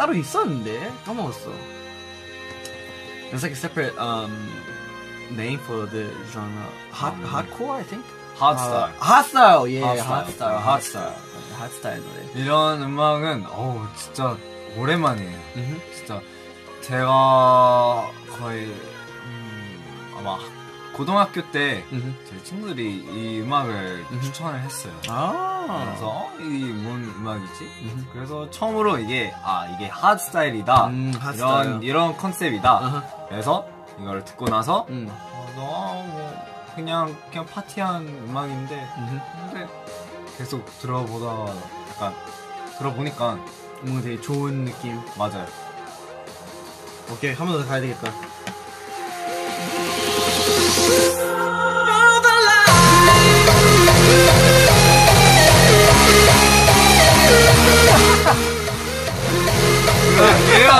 [0.00, 0.90] 따로 있었는데?
[1.04, 1.50] 까먹었어.
[3.28, 4.32] There's like a separate, um,
[5.30, 6.64] name for the genre.
[6.90, 8.02] Hot, hardcore, I think?
[8.38, 8.94] 핫스타일.
[8.98, 10.32] 아, hostile, 예, Hot hostile.
[10.32, 10.58] style.
[10.58, 11.12] hostile.
[11.60, 12.42] hostile 노래.
[12.42, 14.38] 이런 음악은 어우 진짜
[14.78, 15.38] 오랜만이에요.
[15.56, 15.80] 음흠.
[15.94, 16.22] 진짜
[16.80, 18.68] 제가 거의
[19.26, 20.38] 음, 아마
[21.04, 21.82] 고등학교 때
[22.28, 22.42] 제.
[22.44, 24.04] 친구들이 이 음악을.
[24.22, 24.92] 추천을 했어요.
[25.08, 25.84] 아.
[25.86, 28.04] 그래서 어, 이게 뭔 음악이지?
[28.12, 30.88] 그래서 처음으로 이게 아 이게 핫 스타일이다.
[30.88, 31.14] 음.
[31.34, 32.70] 이런 이런 컨셉이다.
[32.70, 33.02] 아하.
[33.30, 33.66] 그래서
[33.98, 35.08] 이걸 듣고 나서 음.
[35.10, 35.62] 어, 너,
[36.12, 36.44] 뭐
[36.76, 38.88] 그냥 그냥 파티한 음악인데.
[39.50, 39.66] 근데
[40.36, 41.54] 계속 들어보다가
[41.92, 42.14] 약간
[42.76, 43.38] 들어보니까
[43.80, 45.00] 뭔가 되게 좋은 느낌.
[45.16, 45.46] 맞아요.
[47.10, 48.12] 오케이, 한 번 더 가야 되겠다.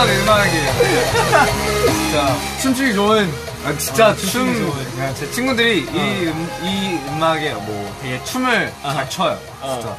[0.04, 0.72] 이런 음악이에요.
[1.92, 3.30] 진짜 춤추기 좋은.
[3.64, 4.90] 아, 진짜 어, 춤 좋은.
[4.92, 9.38] 그냥 제 친구들이 이, 음, 이 음악에 뭐 되게 춤을 잘 춰요.
[9.60, 9.96] 진짜.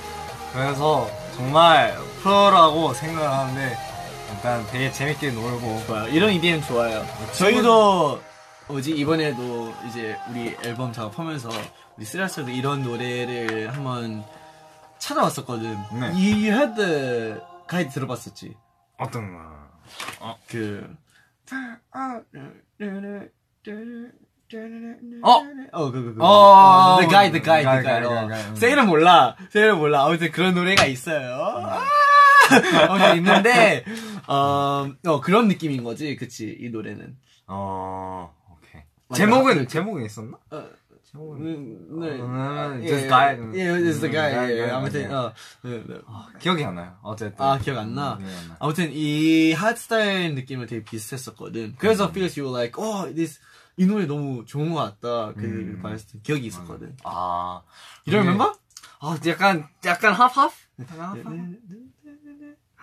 [0.54, 3.78] 그래서 정말 프로라고 생각을 하는데
[4.34, 6.08] 일단 되게 재밌게 놀고 좋아요.
[6.08, 7.06] 이런 EDM 좋아요.
[7.34, 8.22] 저희도
[8.70, 11.50] 뭐지 이번에도 이제 우리 앨범 작업하면서
[11.98, 14.24] 우리 Three Racha도 이런 노래를 한번
[14.98, 15.78] 찾아봤었거든.
[16.00, 16.12] 네.
[16.16, 18.56] 이 헤드 가이드 들어봤었지.
[18.98, 19.61] 어떤 음
[20.20, 20.40] 악?
[20.48, 20.96] 그
[25.24, 25.44] 어?
[25.72, 26.24] 어, 그, 그, 그.
[26.24, 28.10] 어, 어, the guy, the guy, the guy, guy, 어.
[28.10, 28.56] guy, guy.
[28.56, 29.36] 세일은 몰라.
[29.50, 30.06] 세일은 몰라.
[30.06, 31.36] 아무튼 그런 노래가 있어요.
[31.64, 33.16] 아!
[33.16, 33.86] 있는데,
[34.28, 36.18] 어, 어, 그런 느낌인 거지.
[36.18, 37.16] 그치, 이 노래는.
[37.48, 38.82] 어, 오케이.
[39.16, 39.68] 제목은.
[39.68, 40.38] 제목은 있었나?
[40.52, 40.70] 어, 음,
[41.14, 41.20] 네.
[41.20, 43.38] 음, 예, just 예, guy.
[43.54, 44.32] 예, just the guy.
[44.32, 44.58] guy, 예, 예.
[44.68, 45.12] guy, 아무튼.
[45.14, 45.34] 어,
[45.64, 46.00] 네, 네.
[46.40, 46.96] 기억이 안 나요.
[47.04, 47.46] 어쨌든.
[47.46, 48.14] 아, 기억 안 나?
[48.14, 48.56] 음, 기억이 안 나.
[48.60, 51.76] 아무튼 이 핫스타일 느낌은 되게 비슷했었거든.
[51.78, 52.12] 그래서 음.
[52.12, 53.42] feels you were like, oh, this,
[53.76, 55.34] 이 노래 너무 좋은 것 같다.
[55.34, 55.80] 그 음.
[55.84, 56.96] 봤을 때 기억이 있었거든.
[57.04, 57.62] 아.
[58.08, 58.54] You don't 이게- remember?
[59.02, 60.14] 아, 약간, 약간?
[60.14, 60.52] 약간 합합?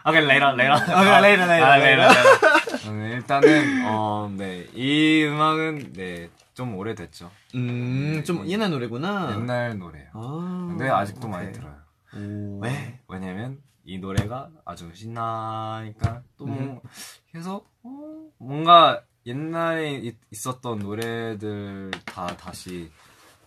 [0.06, 0.76] 오케이, later, later.
[1.00, 2.04] 오케이, later, later, 아, later.
[2.04, 2.88] later, later.
[2.88, 4.66] 음, 일단은, 어, 네.
[4.74, 6.28] 이 음악은, 네,
[6.58, 7.30] 좀 오래됐죠.
[7.54, 9.30] 음, 좀 옛날 노래구나.
[9.38, 10.08] 옛날 노래예요.
[10.12, 10.66] 아.
[10.70, 11.52] 근데 아직도 많이 오케이.
[11.60, 11.76] 들어요.
[12.16, 12.58] 오.
[12.58, 13.00] 왜?
[13.06, 16.82] 왜냐면, 이 노래가 아주 신나니까, 또, 뭐
[17.30, 22.90] 계속, 어, 뭔가, 옛날에 이- 있었던 노래들 다 다시,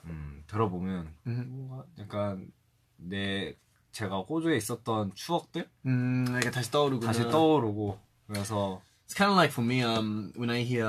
[0.05, 1.45] 음, 들어보면, 음.
[1.49, 2.49] 뭔가 약간
[2.95, 3.53] 내
[3.91, 7.11] 제가 호주에 있었던 추억들 음, 이게 다시 떠오르구나.
[7.11, 10.87] 다시 떠오르고 그래서 It's kind of like for me, um, when I hear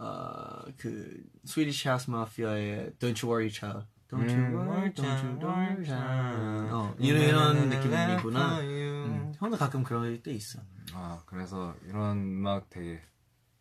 [0.00, 3.86] uh, 그 Swedish House Mafia의 Don't You Worry Child.
[4.10, 6.72] Don't you 음, worry, don't you worry, child.
[6.72, 8.60] 어, 이런, 이런 느낌이구나.
[8.60, 10.58] 음, 형도 가끔 그럴 때 있어.
[10.94, 13.02] 아 그래서 이런 음악 되게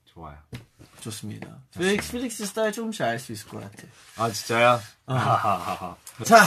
[0.05, 0.37] 좋아요.
[1.01, 1.59] 좋습니다.
[1.77, 3.83] 필릭스, 필릭스 스타일 조금씩 알 수 있을 것 같아.
[4.15, 4.79] 아 진짜요?
[5.05, 5.97] 하하하하.
[6.23, 6.45] 자,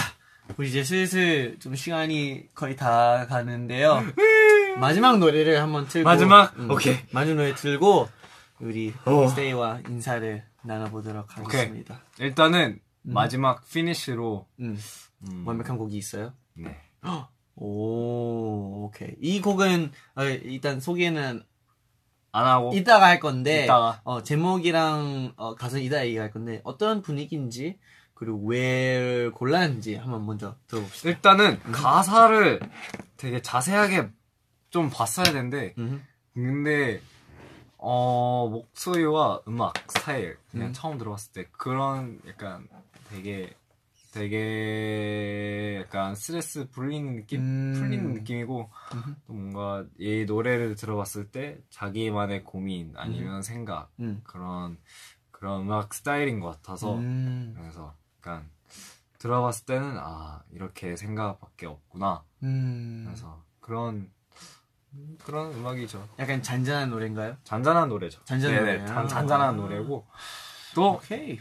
[0.57, 4.03] 우리 이제 슬슬 좀 시간이 거의 다 가는데요.
[4.79, 6.09] 마지막 노래를 한번 틀고.
[6.09, 6.59] 마지막?
[6.59, 6.97] 음, 오케이.
[7.13, 8.09] 마지막 노래 틀고,
[8.61, 9.29] 우리 어.
[9.29, 12.03] 스테이와 인사를 나눠보도록 하겠습니다.
[12.19, 14.79] 일단은 마지막 피니쉬로 음,
[15.29, 16.35] 음, 완벽한 곡이 있어요?
[16.55, 16.77] 네.
[17.57, 19.15] 오, 오케이.
[19.21, 21.43] 이 곡은, 어, 일단 소개는
[22.33, 24.01] 안 하고 이따가 할 건데, 이따가.
[24.05, 27.79] 어, 제목이랑 어, 가수 이따 얘기할 건데, 어떤 분위기인지,
[28.21, 31.09] 그리고 왜 골랐는지 한번 먼저 들어봅시다.
[31.09, 32.61] 일단은 가사를
[33.17, 34.11] 되게 자세하게
[34.69, 36.05] 좀 봤어야 되는데 음.
[36.35, 37.01] 근데
[37.83, 40.73] 어 목소리와 음악 스타일 그냥 음.
[40.73, 42.69] 처음 들어봤을 때 그런 약간
[43.09, 43.55] 되게
[44.13, 47.73] 되게 약간 스트레스 풀리는 느낌 음.
[47.75, 48.71] 풀리는 느낌이고
[49.27, 54.21] 또 뭔가 이 노래를 들어봤을 때 자기만의 고민 아니면 생각 음.
[54.25, 54.79] 그런
[55.31, 57.55] 그런 음악 스타일인 것 같아서 음.
[57.57, 58.51] 그래서 약간
[59.19, 63.05] 들어봤을 때는 아 이렇게 생각밖에 없구나 음.
[63.07, 64.11] 그래서 그런
[65.25, 67.37] 그런 음악이죠 약간 잔잔한 노래인가요?
[67.45, 68.87] 잔잔한 노래죠 잔잔한 네네, 노래요?
[68.89, 69.53] 잔, 잔잔한 아.
[69.53, 70.07] 노래고
[70.75, 71.41] 또 오케이.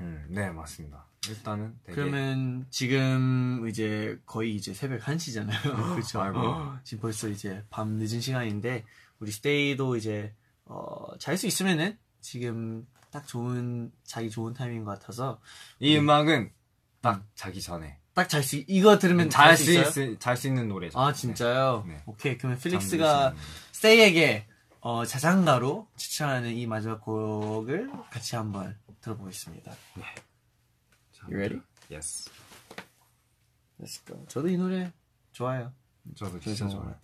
[0.00, 5.54] 음, 네 맞습니다 일단은 되게 그러면 지금 이제 거의 이제 새벽 1시잖아요.
[5.94, 6.20] 그렇죠.
[6.20, 6.72] 아이고.
[6.82, 8.84] 지금 벌써 이제 밤 늦은 시간인데
[9.20, 10.34] 우리 스테이도 이제
[10.64, 15.40] 어, 잘 수 있으면은 지금 딱 좋은 자기 좋은 타이밍인 것 같아서
[15.78, 16.50] 이 음 악은
[17.00, 20.12] 딱 자기 전에 딱 잘 수 이거 들으면 잘잘수수 있어요?
[20.12, 21.84] 있, 잘수 있는 노래죠 아 진짜요?
[21.86, 22.02] 네.
[22.06, 22.62] 오케이 그러면 네.
[22.62, 23.34] 필릭스가.
[23.72, 24.46] 스테이에게
[24.80, 29.72] 어, 자장가로 추천하는 이 마지막 곡을 같이 한번 들어보겠습니다.
[31.28, 31.60] You ready?
[31.90, 32.30] Yes
[33.80, 34.24] Let's go.
[34.28, 34.92] 저도 이 노래
[35.32, 35.72] 좋아요.
[36.16, 36.94] 저도 진짜 좋아요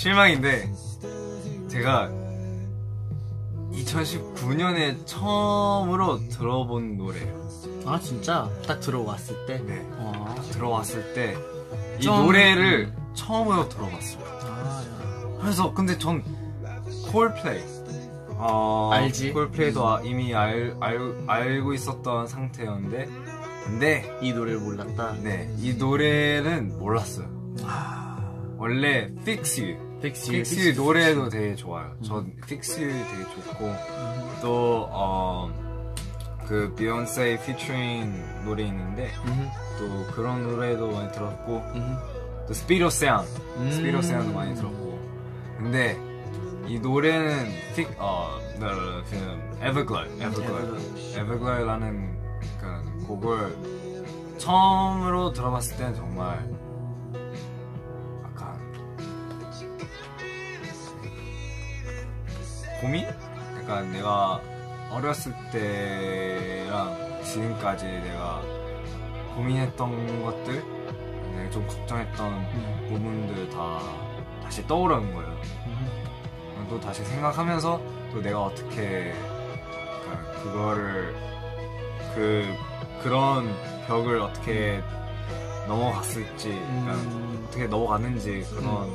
[0.00, 0.72] 실망인데
[1.68, 2.08] 제가
[3.72, 7.48] 2019년에 처음으로 들어본 노래예요.
[7.84, 9.58] 아 진짜 딱 들어왔을 때.
[9.58, 9.86] 네.
[9.98, 10.34] 어.
[10.52, 11.36] 들어왔을 때
[11.98, 14.24] 이 좀- 노래를 처음으로 들어봤어요.
[14.24, 15.38] 아, 야.
[15.38, 16.24] 그래서 근데 전
[17.12, 17.62] 콜플레이
[18.38, 19.34] 어, 알지?
[19.34, 23.06] 콜플레이도 아- 이미 알, 알, 알고 있었던 상태였는데
[23.66, 25.12] 근데 이 노래를 몰랐다.
[25.22, 27.28] 네, 이 노래는 몰랐어요.
[28.56, 31.94] 원래 Fix You Fix Fix You 노래도 되게 좋아요.
[32.02, 33.74] 전 Fix You 되게 좋고
[34.42, 35.50] 또 어,
[36.46, 39.10] 그 비욘세 피처링 노래 있는데
[39.78, 41.62] 또 그런 노래도 많이 들었고
[42.48, 43.70] 또 Speed of Sound 음.
[43.70, 44.98] Speed of Sound 많이 들었고.
[45.58, 45.96] 근데
[46.66, 47.46] 이 노래는
[47.76, 48.66] 픽, 어, 그
[49.64, 50.78] Everglow Everglow.
[51.18, 52.18] Everglow라는
[52.60, 53.56] 그 곡을
[54.38, 56.48] 처음으로 들어봤을 때는 정말
[62.80, 63.06] 고민?
[63.58, 64.40] 약간 내가
[64.90, 68.42] 어렸을 때랑 지금까지 내가
[69.34, 70.64] 고민했던 것들,
[71.36, 73.80] 내가 좀 걱정했던 부분들 다
[74.42, 75.40] 다시 떠오르는 거예요.
[76.70, 77.80] 또 다시 생각하면서
[78.12, 79.12] 또 내가 어떻게
[80.04, 81.14] 그러니까 그거를
[82.14, 82.56] 그
[83.02, 83.52] 그런
[83.88, 84.80] 벽을 어떻게
[85.66, 87.44] 넘어갔을지 그러니까 음.
[87.48, 88.88] 어떻게 넘어갔는지 그런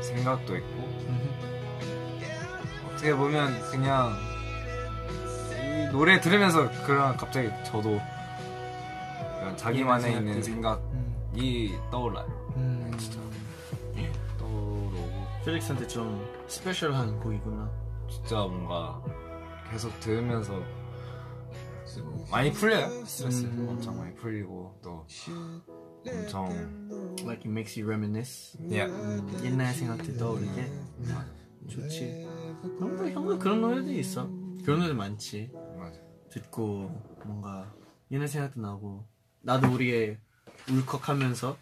[0.00, 0.73] 생각도 있고
[3.04, 4.16] 어떻게 보면 그냥
[5.60, 8.00] 이 노래 들으면서 그런 갑자기 저도
[9.40, 11.68] 그냥 자기만의 이런 있는 생각들이.
[11.68, 12.54] 생각이 떠올라요.
[12.56, 12.90] 음.
[12.96, 13.18] 진짜
[14.38, 17.70] 떠오르고 필릭스한테 좀 스페셜한 곡이구나.
[18.08, 19.02] 진짜 뭔가
[19.70, 20.58] 계속 들으면서
[22.30, 23.66] 많이 풀려요 스트레스 음.
[23.68, 25.06] 엄청 많이 풀리고 또
[26.08, 26.48] 엄청
[27.20, 28.58] Like it makes you reminisce.
[28.70, 30.72] 예 음, 옛날 생각들 떠오르게.
[31.68, 32.26] 좋지.
[32.78, 34.28] 형도, 형도 그런 노래도 있어.
[34.64, 35.50] 그런 노래 많지.
[35.78, 36.90] 맞아 듣고
[37.24, 37.72] 뭔가
[38.10, 39.04] 옛날 생각도 나고
[39.40, 40.18] 나도 모르게
[40.68, 41.56] 울컥하면서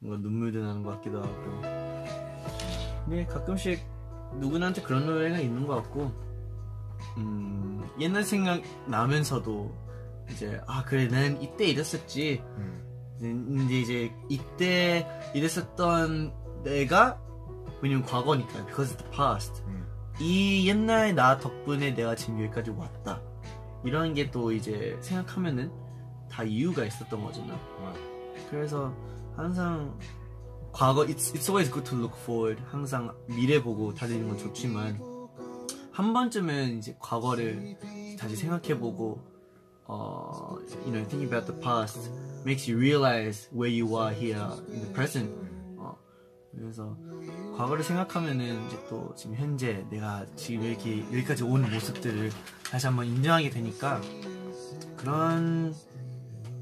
[0.00, 1.62] 뭔가 눈물도 나는 것 같기도 하고
[3.04, 3.84] 근데 가끔씩
[4.36, 6.12] 누구나한테 그런 노래가 있는 것 같고
[7.16, 9.74] 음, 옛날 생각 나면서도
[10.30, 12.84] 이제 아 그래 난 이때 이랬었지 음.
[13.18, 17.20] 근데 이제 이때 이랬었던 내가
[17.82, 19.87] 왜냐면 과거니까 because it's the past 음.
[20.20, 23.20] 이 옛날 나 덕분에 내가 지금 여기까지 왔다.
[23.84, 25.70] 이런 게 또 이제 생각하면은
[26.30, 27.58] 다 이유가 있었던 거잖아.
[28.50, 28.92] 그래서
[29.36, 29.96] 항상
[30.72, 32.60] 과거 it's, it's always good to look forward.
[32.70, 35.00] 항상 미래 보고 달리는 건 좋지만
[35.92, 37.76] 한 번쯤은 이제 과거를
[38.18, 39.20] 다시 생각해보고
[39.90, 42.10] 어, you know, thinking about the past
[42.44, 44.36] makes you realize where you are here
[44.68, 45.30] in the present.
[46.54, 46.96] 어, 그래서
[47.56, 52.30] 과거를 생각하면은 이제 또 지금 현재 내가 지금 이렇게 여기까지 온 모습들을
[52.70, 54.00] 다시 한번 인정하게 되니까
[54.96, 55.74] 그런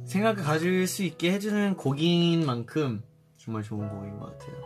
[0.05, 3.03] 생각을 가질 수 있게 해주는 곡인 만큼
[3.37, 4.57] 정말 좋은 곡인 것 같아요.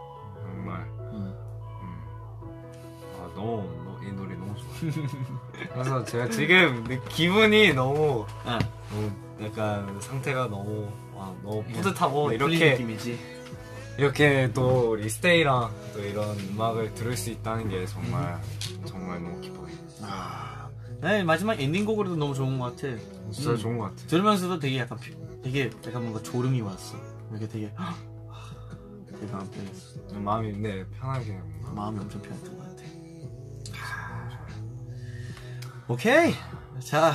[0.43, 0.81] 정말
[1.13, 1.35] 음.
[3.19, 4.93] 아 너무 너- 이 노래 너무 좋아요
[5.73, 8.59] 그래서 제가 지금 느- 기분이 너무 아,
[8.91, 9.11] 너무
[9.43, 13.40] 약간 상태가 너무 와 너무 뿌듯하고 이렇게 느낌이지.
[14.05, 18.41] 이렇게 또 우리 스테이랑 또 이런 음악을 들을 수 있다는 게 정말
[18.87, 19.69] 정말 너무 기뻐요.
[20.01, 20.71] 아,
[21.03, 22.97] 네, 마지막 엔딩곡으로도 너무 좋은 것 같아.
[23.31, 23.57] 진짜 음.
[23.59, 23.97] 좋은 것 같아.
[24.07, 26.97] 들으면서도 되게 약간 피- 되게 약간 뭔가 졸음이 왔어.
[27.31, 27.95] 이렇게 되게 아,
[29.07, 30.01] 되게 마음 편했어.
[30.19, 31.73] 마음이 네 편하게 뭔가.
[31.73, 32.83] 마음이 엄청 편했던 것 같아.
[35.89, 36.33] 오케이.
[36.83, 37.15] 자,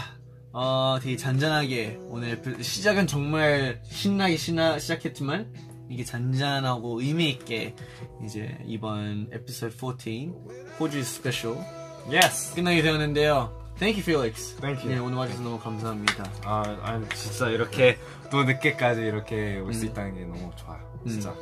[0.51, 5.51] 어, 되게 잔잔하게 오늘 시작은 정말 신나게 신나 시작했지만
[5.89, 7.75] 이게 잔잔하고 의미 있게
[8.23, 11.57] 이제 이번 에피소드 14 호주 스페셜
[12.11, 12.53] Yes.
[12.55, 13.65] 끝나게 되었는데요.
[13.79, 14.55] Thank you, Felix.
[14.61, 14.93] Thank you.
[14.93, 16.31] 네, 오늘 와주셔서 너무 감사합니다.
[16.43, 17.97] 아, 아니 진짜 이렇게
[18.31, 19.89] 또 늦게까지 이렇게 올수 음.
[19.89, 20.79] 있다는 게 너무 좋아요.
[21.07, 21.35] 진짜.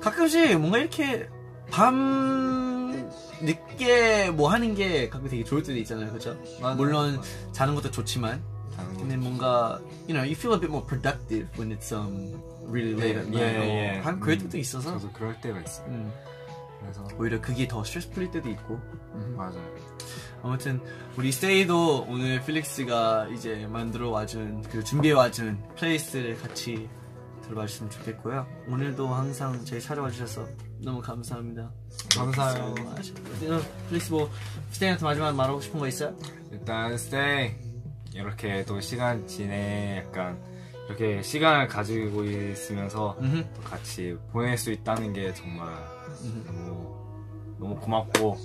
[0.00, 1.28] 가끔씩 뭔가 이렇게
[1.70, 3.08] 밤
[3.40, 6.36] 늦게 뭐 하는 게 가끔 되게 좋을 때도 있잖아요, 그죠?
[6.76, 7.52] 물론 맞아요.
[7.52, 8.42] 자는 것도 좋지만,
[8.76, 8.82] 거.
[8.98, 9.78] 근데 뭔가
[10.08, 12.40] you know you feel a bit more productive when it's um
[12.76, 13.36] night.
[13.36, 13.40] 예,
[13.94, 13.98] 예.
[13.98, 15.86] 어, 한 그럴 음, 때도 있어서 저도 그럴 때가 있어요.
[15.88, 16.12] 음,
[16.80, 18.80] 그래서 오히려 그게 더 스트레스 풀릴 때도 있고.
[19.36, 19.62] 맞아요.
[20.42, 20.80] 아무튼
[21.16, 26.88] 우리 스테이도 오늘 필릭스가 이제 만들어 와준 그 준비해 와준 플레이리스트를 같이
[27.42, 28.46] 들어봐 주시면 좋겠고요.
[28.68, 30.46] 오늘도 항상 저희 찾아와 주셔서
[30.82, 31.70] 너무 감사합니다.
[32.16, 32.74] 감사해요.
[32.78, 34.30] 어, 필릭스 뭐
[34.70, 36.16] 스테이한테 마지막 말하고 싶은 거 있어요?
[36.52, 37.54] 일단 스테이
[38.14, 40.40] 이렇게 또 시간 지내 약간
[40.90, 43.44] 이렇게 시간을 가지고 있으면서 음흠.
[43.54, 45.68] 또 같이 보낼 수 있다는 게 정말.
[46.46, 46.90] 너무
[47.58, 48.38] 너무 고맙고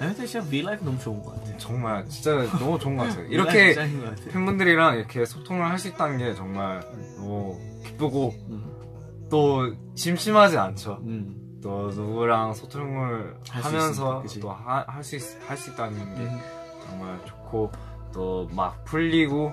[0.00, 1.56] 아니 근데 진짜 V 라이프 너무 좋은 것 같아.
[1.56, 3.24] 정말 진짜 너무 좋은 것 같아요.
[3.30, 4.30] 이렇게 것 같아.
[4.30, 6.80] 팬분들이랑 이렇게 소통을 할 수 있다는 게 정말
[7.16, 9.26] 너무 기쁘고 음.
[9.30, 10.98] 또 심심하지 않죠.
[11.04, 11.60] 음.
[11.62, 14.22] 또 누구랑 소통을 하면서?
[14.40, 15.16] 또 할 수
[15.48, 16.38] 할 수 있다는 게 음.
[16.86, 17.70] 정말 좋고
[18.12, 19.52] 또 막 풀리고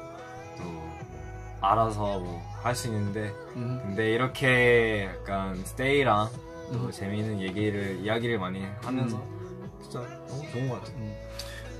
[0.58, 0.64] 또
[1.64, 3.78] 알아서 뭐 할 수 있는데 음.
[3.84, 6.30] 근데 이렇게 약간 스테이랑
[6.72, 6.92] 또 음.
[6.92, 9.22] 재미있는 얘기를 이야기를 많이 하면서
[9.82, 10.00] 진짜
[10.30, 11.14] 너무 좋은 것 같아요.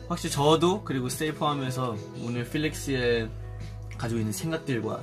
[0.10, 3.30] 확실히 저도 그리고 스테이 포함해서 오늘 필릭스의
[3.98, 5.02] 가지고 있는 생각들과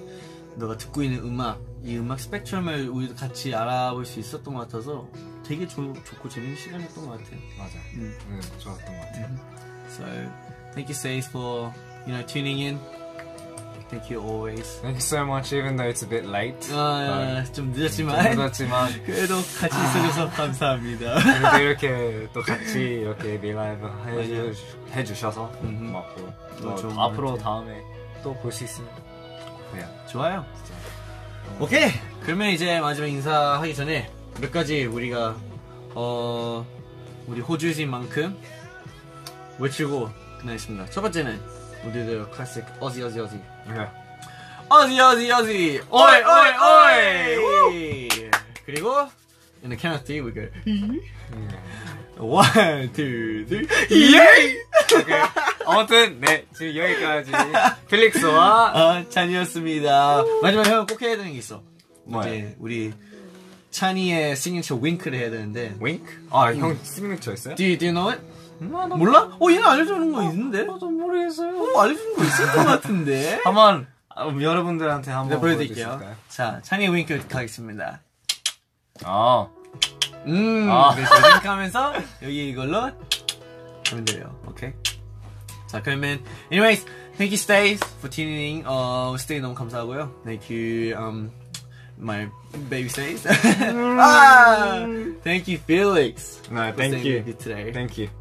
[0.57, 5.09] 너가 듣고 있는 음악 이 음악 스펙트럼을 우리도 같이 알아볼 수 있었던 것 같아서
[5.47, 7.41] 되게 좋, 좋고 재밌는 시간이었던 것 같아요.
[7.57, 7.79] 맞아.
[7.95, 8.15] 음.
[8.29, 9.29] 네, 좋았던 것 같아요.
[9.89, 10.05] So
[10.75, 11.73] thank you, Stace, for
[12.07, 12.79] you know tuning in.
[13.91, 14.79] Thank you always.
[14.83, 16.71] Thank you so much, even though it's a bit late.
[16.73, 21.15] 아, 좀좀 늦었지만 늦었지만 그래도 같이 있어줘서 감사합니다.
[21.21, 24.53] 그래도 이렇게 또 같이 이렇게 밀라이브 해주,
[24.95, 25.49] 해주셔서.
[25.61, 26.33] 고맙고
[26.63, 27.43] 또 좋은 것 앞으로 같아요.
[27.45, 27.83] 다음에
[28.23, 28.89] 또 볼 수 있으면.
[30.09, 30.45] 좋아요.
[31.59, 31.91] 오케이.
[32.23, 34.09] 그러면 이제 마지막 인사하기 전에
[34.41, 35.37] 몇 가지 우리가
[35.95, 36.65] 어
[37.27, 38.37] 우리 호주인 만큼
[39.59, 40.11] 외치고
[40.41, 40.91] 끝나겠습니다.
[40.91, 41.41] 첫 번째는
[41.85, 43.43] 우리들 클래식 어지 어지 어지 네.
[44.69, 48.09] 어지 어지 어지 오이 오이 오이
[48.65, 48.97] 그리고
[49.63, 50.49] in the count of three we go
[52.17, 54.57] one two three 예
[54.95, 55.21] 오케이.
[55.67, 57.33] 아무튼 네 지금 여기까지
[57.89, 60.25] 필릭스와 아 찬이었습니다.
[60.43, 61.63] 마지막 형 꼭 해야 되는 게 있어.
[62.21, 62.93] 이제 우리
[63.71, 65.75] 찬이의 시그니처 윙크를 해야 되는데.
[65.81, 66.27] 윙크?
[66.31, 67.55] 아 형 시그니처 있어요?
[67.55, 68.21] Do you, do you know it?
[68.61, 69.31] 몰라?
[69.41, 70.67] 어 얘는 알려주는 거 있는데?
[70.79, 71.63] 좀 모르겠어요.
[71.63, 73.41] 어 알려주는 거 있을 것 같은데.
[73.45, 76.01] 한번 아, 여러분들한테 한번 네, 보여드릴게요.
[76.29, 78.01] 자, 찬이 윙크 가겠습니다.
[79.05, 79.49] 아
[80.27, 80.95] 음, 아.
[80.95, 82.91] 그래서 윙크 하면서 여기 이걸로
[83.89, 84.39] 하면 돼요.
[84.47, 84.73] 오케이.
[85.67, 86.85] 자, 그러면 anyways,
[87.17, 88.65] thank you Stay for tuning in.
[88.67, 90.13] 어, Stay 너무 감사하고요.
[90.25, 91.31] Thank you um
[91.99, 92.29] my
[92.69, 93.25] baby Stays.
[93.31, 94.85] 아,
[95.23, 96.43] thank you Felix.
[96.51, 97.25] 네, for thank you.
[97.39, 97.73] today.
[97.73, 98.20] Thank you.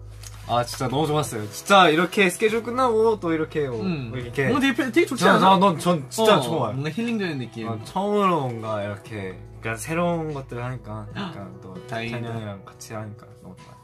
[0.49, 1.49] 아 진짜 너무 좋았어요.
[1.51, 4.11] 진짜 이렇게 스케줄 끝나고 또 이렇게 뭐 음.
[4.15, 5.57] 이렇게 뭔가 되게, 되게 좋지 않아?
[5.59, 6.71] 난 전 진짜 어, 좋아요.
[6.73, 7.67] 뭔가 힐링되는 느낌.
[7.69, 11.75] 어, 처음으로 뭔가 이렇게 약간 새로운 것들 하니까 약간 또.
[11.87, 13.79] 찬 형이랑 같이 하니까 너무 좋아요.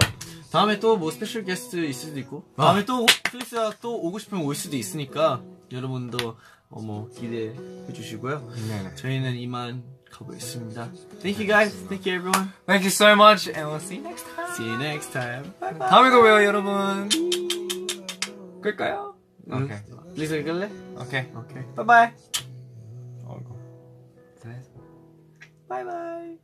[0.51, 2.65] 다음에 또 뭐 스페셜 게스트 있을 수도 있고 아.
[2.67, 5.41] 다음에 또 필릭스가 또 오고 싶으면 올 수도 있으니까
[5.71, 6.37] 여러분도
[6.69, 7.53] 어, 뭐 기대해
[7.93, 8.95] 주시고요 네네.
[8.95, 9.83] 저희는 이만
[10.14, 10.90] 가보겠습니다
[11.22, 14.24] Thank you guys Thank you everyone Thank you so much and we'll see you next
[14.36, 14.48] time.
[14.56, 17.08] See you next time Bye bye 다음에도 봬요 여러분.
[18.62, 19.14] 끌까요?
[19.52, 19.64] 응.
[19.64, 19.78] 오케이.
[20.14, 20.70] 플릭스 끌래?
[20.98, 21.22] 오케이.
[21.34, 22.12] 오케이 Bye bye
[23.26, 23.56] 어이구.
[25.68, 26.43] Bye bye